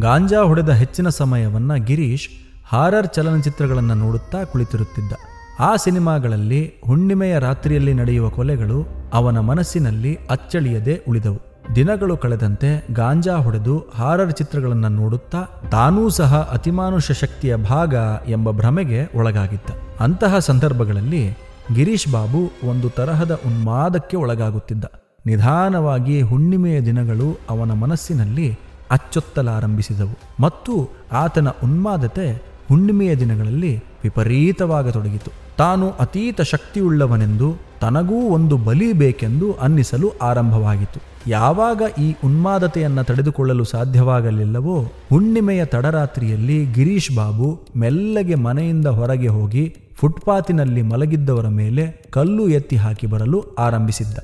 ಗಾಂಜಾ 0.00 0.42
ಹೊಡೆದ 0.42 0.68
ಹೆಚ್ಚಿನ 0.68 1.08
ಸಮಯವನ್ನ 1.08 1.74
ಗಿರೀಶ್ 1.74 2.28
ಹಾರರ್ 2.64 3.08
ಚಲನಚಿತ್ರಗಳನ್ನು 3.14 3.94
ನೋಡುತ್ತಾ 3.94 4.44
ಕುಳಿತಿರುತ್ತಿದ್ದ. 4.44 5.12
ಆ 5.60 5.76
ಸಿನಿಮಾಗಳಲ್ಲಿ 5.76 6.72
ಹುಣ್ಣಿಮೆಯ 6.86 7.38
ರಾತ್ರಿಯಲ್ಲಿ 7.38 7.94
ನಡೆಯುವ 7.94 8.30
ಕೊಲೆಗಳು 8.30 8.86
ಅವನ 9.12 9.38
ಮನಸ್ಸಿನಲ್ಲಿ 9.38 10.18
ಅಚ್ಚಳಿಯದೆ 10.30 11.00
ಉಳಿದವು. 11.08 11.38
ದಿನಗಳು 11.76 12.16
ಕಳೆದಂತೆ 12.16 12.86
ಗಾಂಜಾ 12.92 13.36
ಹೊಡೆದು 13.36 13.84
ಹಾರರ್ 13.94 14.32
ಚಿತ್ರಗಳನ್ನು 14.32 14.88
ನೋಡುತ್ತಾ 14.88 15.44
ತಾನೂ 15.70 16.08
ಸಹ 16.08 16.50
ಅತಿಮಾನುಷ 16.52 17.12
ಶಕ್ತಿಯ 17.12 17.56
ಭಾಗ 17.56 17.94
ಎಂಬ 18.28 18.50
ಭ್ರಮೆಗೆ 18.50 19.18
ಒಳಗಾಗಿದ್ದ. 19.18 20.00
ಅಂತಹ 20.00 20.38
ಸಂದರ್ಭಗಳಲ್ಲಿ 20.38 21.38
ಗಿರೀಶ್ 21.74 22.12
ಬಾಬು 22.12 22.68
ಒಂದು 22.68 22.90
ತರಹದ 22.90 23.38
ಉನ್ಮಾದಕ್ಕೆ 23.46 24.16
ಒಳಗಾಗುತ್ತಿದ್ದ. 24.16 24.84
ನಿಧಾನವಾಗಿ 25.26 26.20
ಹುಣ್ಣಿಮೆಯ 26.20 26.80
ದಿನಗಳು 26.80 27.38
ಅವನ 27.50 27.72
ಮನಸ್ಸಿನಲ್ಲಿ 27.72 28.58
ಅಚ್ಚೊತ್ತಲಾರಂಭಿಸಿದವು 28.90 30.42
ಮತ್ತು 30.42 30.88
ಆತನ 31.12 31.48
ಉನ್ಮಾದತೆ 31.48 32.42
ಹುಣ್ಣಿಮೆಯ 32.68 33.16
ದಿನಗಳಲ್ಲಿ 33.16 33.84
ವಿಪರೀತವಾಗತೊಡಗಿತು. 34.02 35.43
ತಾನು 35.58 35.90
ಅತೀತ 35.90 36.40
ಶಕ್ತಿಯುಳ್ಳವನೆಂದು 36.40 37.54
ತನಗೂ 37.80 38.20
ಒಂದು 38.20 38.56
ಬಲಿ 38.56 38.92
ಬೇಕೆಂದು 38.92 39.52
ಅನ್ನಿಸಲು 39.52 40.10
ಆರಂಭವಾಗಿತು 40.22 41.30
ಯಾವಾಗ 41.30 41.82
ಈ 41.98 42.14
ಉನ್ಮಾದತೆಯನ್ನು 42.24 43.04
ತಡೆದುಕೊಳ್ಳಲು 43.04 43.64
ಸಾಧ್ಯವಾಗಲಿಲ್ಲವೋ, 43.64 44.80
ಹುಣ್ಣಿಮೆಯ 45.10 45.64
ತಡರಾತ್ರಿಯಲ್ಲಿ 45.64 46.66
ಗಿರೀಶ್ 46.66 47.16
ಬಾಬು 47.16 47.60
ಮೆಲ್ಲಗೆ 47.76 48.34
ಮನೆಯಿಂದ 48.34 48.86
ಹೊರಗೆ 48.86 49.28
ಹೋಗಿ 49.28 49.76
ಫುಟ್ಪಾತಿನಲ್ಲಿ 49.94 50.82
ಮಲಗಿದ್ದವರ 50.82 51.48
ಮೇಲೆ 51.48 52.10
ಕಲ್ಲು 52.10 52.48
ಎತ್ತಿ 52.48 52.76
ಹಾಕಿ 52.76 53.06
ಬರಲು 53.06 53.44
ಆರಂಭಿಸಿದ್ದ. 53.58 54.18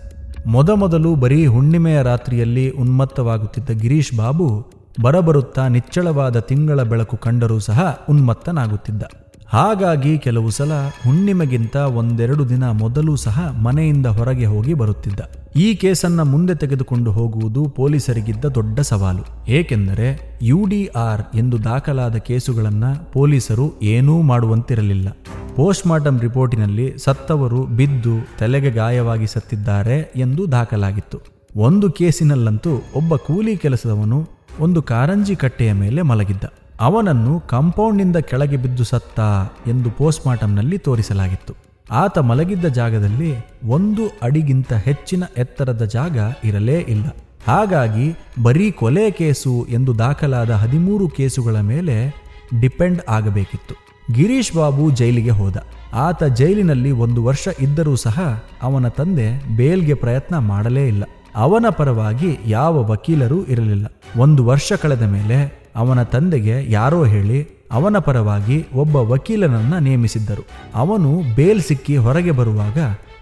ಮೊದಮೊದಲು 0.46 1.14
ಬರೀ 1.14 1.46
ಹುಣ್ಣಿಮೆಯ 1.46 2.02
ರಾತ್ರಿಯಲ್ಲಿ 2.02 2.70
ಉನ್ಮತ್ತವಾಗುತ್ತಿದ್ದ 2.70 3.70
ಗಿರೀಶ್ 3.70 4.16
ಬಾಬು 4.16 4.66
ಬರಬರುತ್ತಾ 5.02 5.68
ನಿಚ್ಚಳವಾದ 5.68 6.38
ತಿಂಗಳ 6.38 6.82
ಬೆಳಕು 6.82 7.16
ಕಂಡರೂ 7.16 7.58
ಸಹ 7.58 7.98
ಉನ್ಮತ್ತನಾಗುತ್ತಿದ್ದ. 8.10 9.02
ಹಾಗಾಗಿ 9.52 10.18
ಕೆಲವು 10.18 10.50
ಸಲ 10.50 10.72
ಹುಣ್ಣಿಮೆಗಿಂತ 11.04 11.76
ಒಂದೆರಡು 11.76 12.48
ದಿನ 12.48 12.70
ಮೊದಲು 12.70 13.16
ಸಹ 13.16 13.60
ಮನೆಯಿಂದ 13.62 14.06
ಹೊರಗೆ 14.06 14.44
ಹೋಗಿ 14.44 14.74
ಬರುತ್ತಿದ್ದ. 14.74 15.20
ಈ 15.56 15.74
ಕೇಸನ್ನ 15.74 16.22
ಮುಂದೆ 16.22 16.54
ತೆಗೆದುಕೊಂಡು 16.54 17.12
ಹೋಗುವುದು 17.12 17.64
ಪೊಲೀಸರಿಗಿದ್ದ 17.68 18.44
ದೊಡ್ಡ 18.44 18.80
ಸವಾಲು. 18.80 19.50
ಏಕೆಂದರೆ 19.50 20.38
ಯುಡಿಆರ್ 20.42 21.36
ಎಂದು 21.36 21.64
ದಾಖಲಾದ 21.64 22.16
ಕೇಸುಗಳನ್ನು 22.16 23.12
ಪೊಲೀಸರು 23.12 23.80
ಏನೂ 23.82 24.22
ಮಾಡುವಂತಿರಲಿಲ್ಲ. 24.22 25.08
ಪೋಸ್ಟ್ಮಾರ್ಟಮ್ 25.56 26.20
ರಿಪೋರ್ಟಿನಲ್ಲಿ 26.20 26.98
ಸತ್ತವರು 26.98 27.62
ಬಿದ್ದು 27.62 28.38
ತಲೆಗೆ 28.38 28.70
ಗಾಯವಾಗಿ 28.70 29.26
ಸತ್ತಿದ್ದಾರೆ 29.26 30.12
ಎಂದು 30.16 30.52
ದಾಖಲಾಗಿತ್ತು. 30.52 31.18
ಒಂದು 31.56 31.90
ಕೇಸಿನಲ್ಲಂತೂ 31.90 32.70
ಒಬ್ಬ 32.96 33.16
ಕೂಲಿ 33.16 33.56
ಕೆಲಸದವನು 33.56 34.28
ಒಂದು 34.60 34.82
ಕಾರಂಜಿ 34.82 35.36
ಕಟ್ಟೆಯ 35.36 35.72
ಮೇಲೆ 35.72 36.02
ಮಲಗಿದ್ದ. 36.02 36.44
ಅವನನ್ನು 36.80 37.40
ಕಾಂಪೌಂಡ್ನಿಂದ 37.40 38.16
ಕೆಳಗೆ 38.16 38.56
ಬಿದ್ದು 38.56 38.84
ಸತ್ತ 38.84 39.20
ಎಂದು 39.68 39.90
ಪೋಸ್ಟ್ಮಾರ್ಟಂನಲ್ಲಿ 39.90 40.78
ತೋರಿಸಲಾಗಿತ್ತು. 40.78 41.54
ಆತ 41.90 42.18
ಮಲಗಿದ್ದ 42.18 42.64
ಜಾಗದಲ್ಲಿ 42.64 43.36
ಒಂದು 43.64 44.02
ಅಡಿಗಿಂತ 44.22 44.72
ಹೆಚ್ಚಿನ 44.72 45.22
ಎತ್ತರದ 45.36 45.84
ಜಾಗ 45.84 46.18
ಇರಲೇ 46.44 46.78
ಇಲ್ಲ. 46.78 47.06
ಹಾಗಾಗಿ 47.46 48.16
ಬರೀ 48.42 48.70
ಕೊಲೆ 48.70 49.10
ಕೇಸು 49.10 49.66
ಎಂದು 49.70 49.98
ದಾಖಲಾದ 49.98 50.50
ಹದಿಮೂರು 50.50 51.08
ಕೇಸುಗಳ 51.08 51.60
ಮೇಲೆ 51.60 52.14
ಡಿಪೆಂಡ್ 52.60 53.00
ಆಗಬೇಕಿತ್ತು. 53.08 53.74
ಗಿರೀಶ್ 54.12 54.56
ಬಾಬು 54.56 54.90
ಜೈಲಿಗೆ 54.90 55.30
ಹೋದ. 55.30 55.56
ಆತ 55.94 56.24
ಜೈಲಿನಲ್ಲಿ 56.24 56.90
ಒಂದು 56.90 57.24
ವರ್ಷ 57.24 57.48
ಇದ್ದರೂ 57.60 57.96
ಸಹ 57.96 58.42
ಅವನ 58.62 58.88
ತಂದೆ 58.88 59.56
ಬೇಲ್ಗೆ 59.56 59.94
ಪ್ರಯತ್ನ 59.94 60.38
ಮಾಡಲೇ 60.38 60.88
ಇಲ್ಲ. 60.88 61.04
ಅವನ 61.36 61.66
ಪರವಾಗಿ 61.68 62.38
ಯಾವ 62.46 62.82
ವಕೀಲರೂ 62.84 63.44
ಇರಲಿಲ್ಲ. 63.44 63.86
ಒಂದು 64.16 64.44
ವರ್ಷ 64.44 64.72
ಕಳೆದ 64.72 65.02
ಮೇಲೆ 65.02 65.59
ಅವನ 65.76 66.02
ತಂದೆಗೆ 66.02 66.70
ಯಾರೋ 66.70 67.04
ಹೇಳಿ 67.04 67.48
ಅವನ 67.72 67.98
ಪರವಾಗಿ 67.98 68.66
ಒಬ್ಬ 68.74 68.96
ವಕೀಲನನ್ನ 68.96 69.78
ನೇಮಿಸಿದ್ದರು. 69.78 70.44
ಅವನು 70.74 71.22
ಬೇಲ್ 71.36 71.62
ಸಿಕ್ಕಿ 71.62 71.96
ಹೊರಗೆ 71.96 72.30
ಬರುವಾಗ 72.30 72.78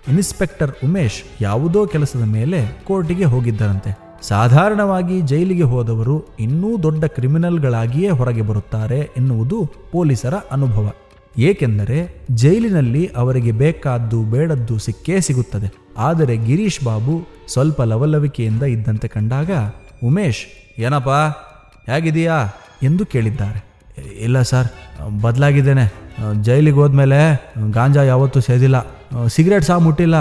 ಇನ್ಸ್ಪೆಕ್ಟರ್ 0.08 0.70
ಉಮೇಶ್ 0.84 1.22
ಯಾವುದೋ 1.40 1.86
ಕೆಲಸದ 1.86 2.24
ಮೇಲೆ 2.24 2.84
ಕೋರ್ಟಿಗೆ 2.86 3.24
ಹೋಗಿದ್ದರಂತೆ. 3.24 3.90
ಸಾಧಾರಣವಾಗಿ 4.22 5.20
ಜೈಲಿಗೆ 5.20 5.62
ಹೋದವರು 5.62 6.24
ಇನ್ನೂ 6.40 6.82
ದೊಡ್ಡ 6.82 7.04
ಕ್ರಿಮಿನಲ್ಗಳಾಗಿಯೇ 7.04 8.08
ಹೊರಗೆ 8.08 8.42
ಬರುತ್ತಾರೆ 8.42 8.98
ಎನ್ನುವುದು 9.16 9.58
ಪೊಲೀಸರ 9.92 10.34
ಅನುಭವ. 10.34 10.92
ಏಕೆಂದರೆ 11.38 12.26
ಜೈಲಿನಲ್ಲಿ 12.30 13.06
ಅವರಿಗೆ 13.16 13.52
ಬೇಕಾದ್ದು 13.52 14.22
ಬೇಡದ್ದು 14.22 14.78
ಸಿಕ್ಕೇ 14.78 15.20
ಸಿಗುತ್ತದೆ. 15.20 15.68
ಆದರೆ 15.98 16.36
ಗಿರೀಶ್ 16.36 16.84
ಬಾಬು 16.84 17.22
ಸ್ವಲ್ಪ 17.48 17.82
ಲವಲವಿಕೆಯಿಂದ 17.82 18.62
ಇದ್ದಂತೆ 18.62 19.08
ಕಂಡಾಗ 19.08 19.50
ಉಮೇಶ್, 20.04 20.42
ಏನಪ್ಪ? 20.80 21.08
ಹೇಗಿದೆಯಾ 21.90 22.38
ಎಂದು 22.82 23.06
ಕೇಳಿದ್ದಾರೆ. 23.06 23.60
ಇಲ್ಲ 24.20 24.42
ಸರ್, 24.42 24.68
ಬದಲಾಗಿದ್ದೇನೆ. 25.22 25.84
ಜೈಲಿಗೆ 26.42 26.76
ಹೋದ್ಮೇಲೆ 26.76 27.18
ಗಾಂಜಾ 27.70 28.02
ಯಾವತ್ತೂ 28.02 28.40
ಸೇದಿಲ್ಲ. 28.40 28.78
ಸಿಗರೇಟ್ 29.26 29.64
ಸಹ 29.64 29.76
ಮುಟ್ಟಿಲ್ಲ. 29.76 30.16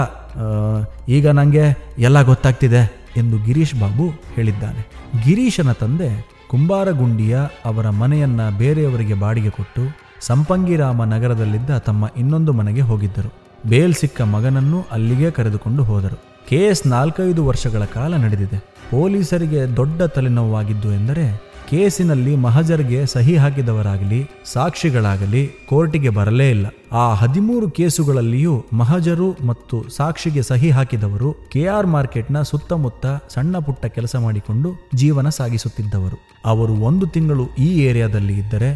ಈಗ 1.08 1.28
ನನಗೆ 1.28 1.64
ಎಲ್ಲ 1.98 2.22
ಗೊತ್ತಾಗ್ತಿದೆ 2.22 2.82
ಎಂದು 3.16 3.36
ಗಿರೀಶ್ 3.44 3.74
ಬಾಬು 3.80 4.06
ಹೇಳಿದ್ದಾನೆ. 4.34 4.82
ಗಿರೀಶನ 5.24 5.72
ತಂದೆ 5.72 6.10
ಕುಂಬಾರಗುಂಡಿಯ 6.48 7.38
ಅವರ 7.64 7.90
ಮನೆಯನ್ನು 7.90 8.58
ಬೇರೆಯವರಿಗೆ 8.58 9.14
ಬಾಡಿಗೆ 9.14 9.50
ಕೊಟ್ಟು 9.50 9.82
ಸಂಪಂಗಿರಾಮ 10.20 11.04
ನಗರದಲ್ಲಿದ್ದ 11.04 11.78
ತಮ್ಮ 11.78 12.08
ಇನ್ನೊಂದು 12.16 12.52
ಮನೆಗೆ 12.52 12.80
ಹೋಗಿದ್ದರು. 12.80 13.30
ಬೇಲ್ 13.68 13.94
ಸಿಕ್ಕ 13.94 14.20
ಮಗನನ್ನು 14.22 14.86
ಅಲ್ಲಿಗೆ 14.92 15.30
ಕರೆದುಕೊಂಡು 15.30 15.82
ಹೋದರು. 15.82 16.16
ಕೇಸ್ 16.48 16.86
ನಾಲ್ಕೈದು 16.86 17.46
ವರ್ಷಗಳ 17.46 17.84
ಕಾಲ 17.84 18.16
ನಡೆದಿದೆ. 18.16 18.58
ಪೊಲೀಸರಿಗೆ 18.90 19.76
ದೊಡ್ಡ 19.76 20.02
ತಲೆನೋವಾಗಿದ್ದು 20.02 20.92
ಎಂದರೆ 20.92 21.24
ಕೇಸಿನಲ್ಲಿ 21.70 22.36
ಮಹಜರ್ಗೆ 22.36 23.06
ಸಹಿ 23.06 23.36
ಹಾಕಿದವರಾಗಲಿ, 23.36 24.30
ಸಾಕ್ಷಿಗಳಾಗಲಿ 24.52 25.42
ಕೋರ್ಟಿಗೆ 25.68 26.08
ಬರಲೇ 26.08 26.50
ಇಲ್ಲ. 26.50 26.66
ಆ 26.92 27.14
ಹದಿಮೂರು 27.14 27.70
ಕೇಸುಗಳಲ್ಲಿಯೂ 27.70 28.64
ಮಹಜರು 28.72 29.28
ಮತ್ತು 29.46 29.76
ಸಾಕ್ಷಿಗೆ 29.96 30.42
ಸಹಿ 30.42 30.70
ಹಾಕಿದವರು 30.70 31.32
ಕೆಆರ್ 31.52 31.86
ಮಾರ್ಕೆಟ್ನ 31.86 32.42
ಸುತ್ತಮುತ್ತ 32.42 33.06
ಸಣ್ಣ 33.34 33.58
ಪುಟ್ಟ 33.58 33.86
ಕೆಲಸ 33.86 34.16
ಮಾಡಿಕೊಂಡು 34.16 34.70
ಜೀವನ 34.94 35.28
ಸಾಗಿಸುತ್ತಿದ್ದವರು. 35.28 36.18
ಅವರು 36.44 36.72
ಒಂದು 36.72 37.06
ತಿಂಗಳು 37.06 37.46
ಈ 37.58 37.68
ಏರಿಯಾದಲ್ಲಿ 37.80 38.38
ಇದ್ದರೆ 38.38 38.70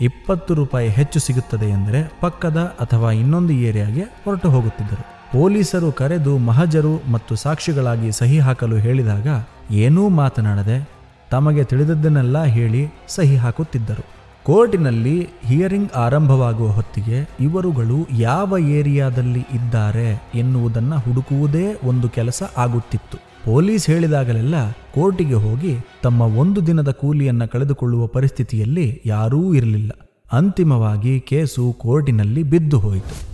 ಇಪ್ಪತ್ತು 0.00 0.54
ರೂಪಾಯಿ 0.54 0.88
ಹೆಚ್ಚು 0.88 1.20
ಸಿಗುತ್ತದೆ 1.20 1.66
ಎಂದರೆ 1.68 2.00
ಪಕ್ಕದ 2.20 2.60
ಅಥವಾ 2.80 3.12
ಇನ್ನೊಂದು 3.12 3.52
ಏರಿಯಾಗೆ 3.52 4.02
ಹೊರಟು 4.24 4.50
ಹೋಗುತ್ತಿದ್ದರು. 4.50 5.02
ಪೊಲೀಸರು 5.32 5.92
ಕರೆದು 5.92 6.38
ಮಹಜರು 6.38 6.94
ಮತ್ತು 7.12 7.36
ಸಾಕ್ಷಿಗಳಾಗಿ 7.36 8.12
ಸಹಿ 8.12 8.38
ಹಾಕಲು 8.38 8.76
ಹೇಳಿದಾಗ, 8.76 9.26
ಏನೂ 9.70 10.08
ಮಾತನಾಡದೆ 10.08 10.99
ತಮಗೆ 11.30 11.64
ತಿಳಿದದ್ದನ್ನೆಲ್ಲ 11.64 12.44
ಹೇಳಿ 12.44 12.86
ಸಹಿ 13.08 13.36
ಹಾಕುತ್ತಿದ್ದರು. 13.36 14.20
ಕೋರ್ಟಿನಲ್ಲಿ 14.44 15.28
ಹಿಯರಿಂಗ್ 15.44 15.92
ಆರಂಭವಾಗುವ 15.92 16.68
ಹೊತ್ತಿಗೆ 16.68 17.28
ಇವರುಗಳು 17.40 18.18
ಯಾವ 18.18 18.58
ಏರಿಯಾದಲ್ಲಿ 18.58 19.40
ಇದ್ದಾರೆ 19.40 20.22
ಎನ್ನುವುದನ್ನು 20.34 20.98
ಹುಡುಕುವುದೇ 20.98 21.80
ಒಂದು 21.84 22.08
ಕೆಲಸ 22.08 22.42
ಆಗುತ್ತಿತ್ತು. 22.56 23.18
ಪೊಲೀಸ್ 23.44 23.90
ಹೇಳಿದಾಗಲೆಲ್ಲ 23.90 24.70
ಕೋರ್ಟಿಗೆ 24.70 25.34
ಹೋಗಿ 25.34 25.78
ತಮ್ಮ 26.02 26.22
ಒಂದು 26.22 26.66
ದಿನದ 26.66 26.90
ಕೂಲಿಯನ್ನ 26.90 27.44
ಕಳೆದುಕೊಳ್ಳುವ 27.44 28.06
ಪರಿಸ್ಥಿತಿಯಲ್ಲಿ 28.06 29.02
ಯಾರೂ 29.06 29.54
ಇರಲಿಲ್ಲ. 29.54 29.90
ಅಂತಿಮವಾಗಿ 30.32 31.20
ಕೇಸು 31.20 31.76
ಕೋರ್ಟಿನಲ್ಲಿ 31.78 32.42
ಬಿದ್ದು 32.42 32.78
ಹೋಯಿತು. 32.78 33.30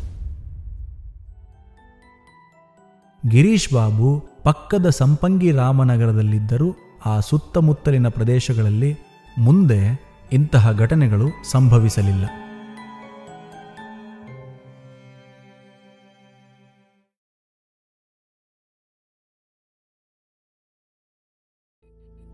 ಗಿರೀಶ್ 3.28 3.74
ಬಾಬು 3.74 4.24
ಪಕ್ಕದ 4.42 4.88
ಸಂಪಂಗಿ 4.88 5.50
ರಾಮನಗರದಲ್ಲಿದ್ದರೂ. 5.52 6.85
ಆ 7.04 7.20
ಸುತ್ತಮುತ್ತಲಿನ 7.20 8.08
ಪ್ರದೇಶಗಳಲ್ಲಿ 8.08 8.96
ಮುಂದೆ 9.38 10.06
ಇಂತಹ 10.32 10.72
ಘಟನೆಗಳು 10.72 11.50
ಸಂಭವಿಸಲಿಲ್ಲ 11.50 12.46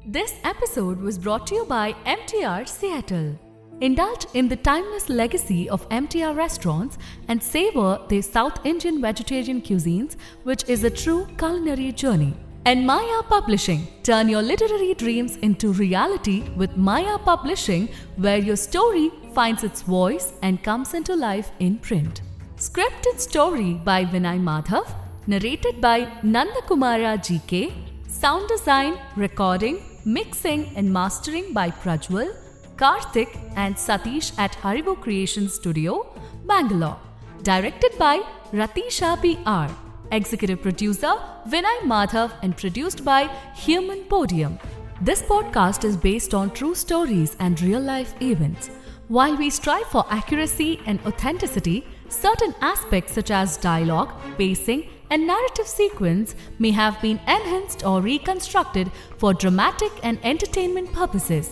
This 0.05 0.35
episode 0.45 1.01
was 1.01 1.19
brought 1.19 1.47
to 1.47 1.55
you 1.55 1.65
by 1.65 1.95
MTR 2.05 2.69
Seattle. 2.69 3.39
Indulge 3.81 4.27
in 4.35 4.49
the 4.49 4.57
timeless 4.57 5.09
legacy 5.09 5.69
of 5.69 5.89
MTR 5.89 6.37
restaurants 6.37 6.99
and 7.29 7.43
savor 7.43 8.01
their 8.09 8.23
South 8.23 8.65
Indian 8.65 9.01
vegetarian 9.01 9.61
cuisines, 9.61 10.17
which 10.45 10.69
is 10.69 10.85
a 10.85 10.91
true 10.91 11.27
culinary 11.39 11.93
journey. 11.93 12.35
And 12.65 12.87
Maya 12.87 13.23
Publishing. 13.29 13.89
Turn 14.05 14.29
your 14.29 14.41
literary 14.41 14.95
dreams 14.95 15.37
into 15.39 15.73
reality 15.73 16.49
with 16.55 16.77
Maya 16.77 17.19
Publishing, 17.19 17.89
where 18.17 18.39
your 18.39 18.55
story 18.55 19.11
finds 19.35 19.65
its 19.65 19.83
voice 19.83 20.33
and 20.43 20.63
comes 20.63 20.95
into 20.95 21.17
life 21.17 21.51
in 21.59 21.79
print. 21.79 22.23
Scripted 22.57 23.19
story 23.19 23.75
by 23.75 24.05
Vinay 24.05 24.41
Madhav, 24.41 24.87
narrated 25.27 25.81
by 25.81 26.05
Nandakumara 26.23 27.19
GK, 27.19 27.73
sound 28.09 28.47
design, 28.47 28.97
recording, 29.17 29.83
mixing, 30.05 30.71
and 30.77 30.93
mastering 30.93 31.53
by 31.53 31.69
Prajwal, 31.69 32.33
Karthik, 32.77 33.37
and 33.57 33.75
Satish 33.75 34.39
at 34.39 34.53
Haribo 34.53 34.95
Creation 35.01 35.49
Studio, 35.49 36.07
Bangalore. 36.47 37.01
Directed 37.43 37.99
by 37.99 38.21
Ratisha 38.53 39.17
PR. 39.21 39.82
Executive 40.13 40.61
producer 40.61 41.15
Vinay 41.49 41.81
Madhav 41.85 42.33
and 42.43 42.55
produced 42.57 43.03
by 43.03 43.25
Human 43.55 44.05
Podium. 44.05 44.59
This 45.01 45.23
podcast 45.23 45.85
is 45.85 45.97
based 45.97 46.35
on 46.35 46.51
true 46.51 46.75
stories 46.75 47.35
and 47.41 47.61
real 47.63 47.81
life 47.81 48.15
events. 48.21 48.69
While 49.09 49.37
we 49.37 49.49
strive 49.49 49.87
for 49.87 50.05
accuracy 50.11 50.81
and 50.87 51.01
authenticity, 51.07 51.87
certain 52.09 52.55
aspects 52.61 53.15
such 53.15 53.31
as 53.31 53.57
dialogue, 53.57 54.13
pacing, 54.37 54.89
and 55.11 55.27
narrative 55.27 55.67
sequence 55.67 56.35
may 56.59 56.71
have 56.71 57.01
been 57.01 57.19
enhanced 57.27 57.85
or 57.85 58.03
reconstructed 58.03 58.91
for 59.17 59.33
dramatic 59.33 59.93
and 60.03 60.19
entertainment 60.23 60.93
purposes. 60.93 61.51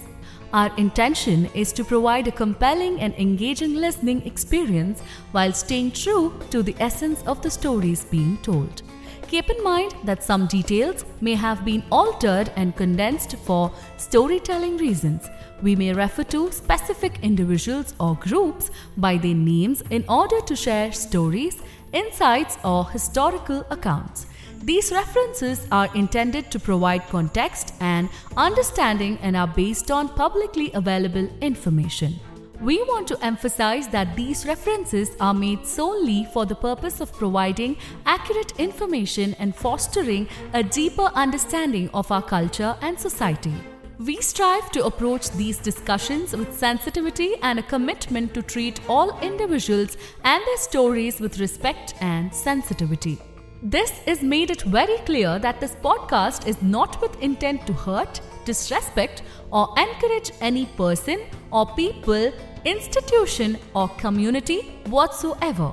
Our 0.53 0.75
intention 0.77 1.49
is 1.55 1.73
to 1.75 1.85
provide 1.85 2.27
a 2.27 2.33
compelling 2.33 3.01
and 3.01 3.15
engaging 3.15 3.75
listening 3.75 4.27
experience 4.27 5.01
while 5.31 5.53
staying 5.53 5.93
true 5.93 6.35
to 6.51 6.65
the 6.65 6.75
essence 6.81 7.23
of 7.25 7.41
the 7.41 7.51
stories 7.51 8.05
being 8.05 8.37
told. 8.39 8.83
Keep 9.29 9.49
in 9.49 9.63
mind 9.63 9.95
that 10.03 10.25
some 10.25 10.49
details 10.49 11.05
may 11.21 11.35
have 11.37 11.65
been 11.65 11.85
altered 11.93 12.51
and 12.57 12.75
condensed 12.75 13.37
for 13.37 13.71
storytelling 13.97 14.77
reasons. 14.79 15.29
We 15.63 15.77
may 15.77 15.93
refer 15.93 16.25
to 16.25 16.51
specific 16.51 17.21
individuals 17.23 17.95
or 18.01 18.17
groups 18.17 18.73
by 18.97 19.19
their 19.19 19.35
names 19.35 19.85
in 19.91 20.05
order 20.09 20.41
to 20.41 20.57
share 20.57 20.91
stories, 20.91 21.63
insights, 21.93 22.59
or 22.65 22.91
historical 22.91 23.65
accounts. 23.71 24.27
These 24.63 24.93
references 24.93 25.67
are 25.73 25.89
intended 25.95 26.51
to 26.51 26.61
provide 26.61 27.09
context 27.09 27.73
and 27.81 28.11
understanding 28.37 29.19
and 29.23 29.35
are 29.35 29.47
based 29.47 29.91
on 29.91 30.11
publicly 30.11 30.71
available 30.75 31.29
information. 31.41 32.21
We 32.61 32.83
want 32.83 33.09
to 33.09 33.25
emphasize 33.25 33.89
that 33.89 34.15
these 34.17 34.45
references 34.45 35.17
are 35.19 35.33
made 35.33 35.67
solely 35.67 36.29
for 36.35 36.45
the 36.45 36.55
purpose 36.55 37.01
of 37.01 37.11
providing 37.11 37.79
accurate 38.05 38.53
information 38.61 39.35
and 39.39 39.57
fostering 39.57 40.29
a 40.53 40.63
deeper 40.63 41.11
understanding 41.15 41.89
of 41.95 42.13
our 42.13 42.23
culture 42.23 42.77
and 42.83 43.01
society. 43.01 43.55
We 43.99 44.21
strive 44.21 44.71
to 44.73 44.85
approach 44.85 45.31
these 45.31 45.57
discussions 45.57 46.37
with 46.37 46.55
sensitivity 46.55 47.37
and 47.43 47.59
a 47.59 47.63
commitment 47.63 48.35
to 48.35 48.43
treat 48.43 48.79
all 48.91 49.19
individuals 49.21 49.97
and 50.23 50.43
their 50.47 50.57
stories 50.59 51.19
with 51.19 51.41
respect 51.41 51.95
and 52.03 52.35
sensitivity. 52.35 53.19
This 53.63 54.01
is 54.07 54.23
made 54.23 54.51
it 54.51 54.63
very 54.63 54.97
clear 55.05 55.39
that 55.39 55.61
this 55.61 55.75
podcast 55.83 56.47
is 56.47 56.63
not 56.63 56.99
with 57.03 57.21
intent 57.23 57.67
to 57.67 57.75
hurt, 57.75 58.23
disrespect, 58.47 59.23
or 59.53 59.69
encourage 59.77 60.31
any 60.41 60.65
person 60.65 61.21
or 61.51 61.67
people, 61.75 62.33
institution, 62.65 63.59
or 63.75 63.89
community 63.99 64.61
whatsoever. 64.87 65.73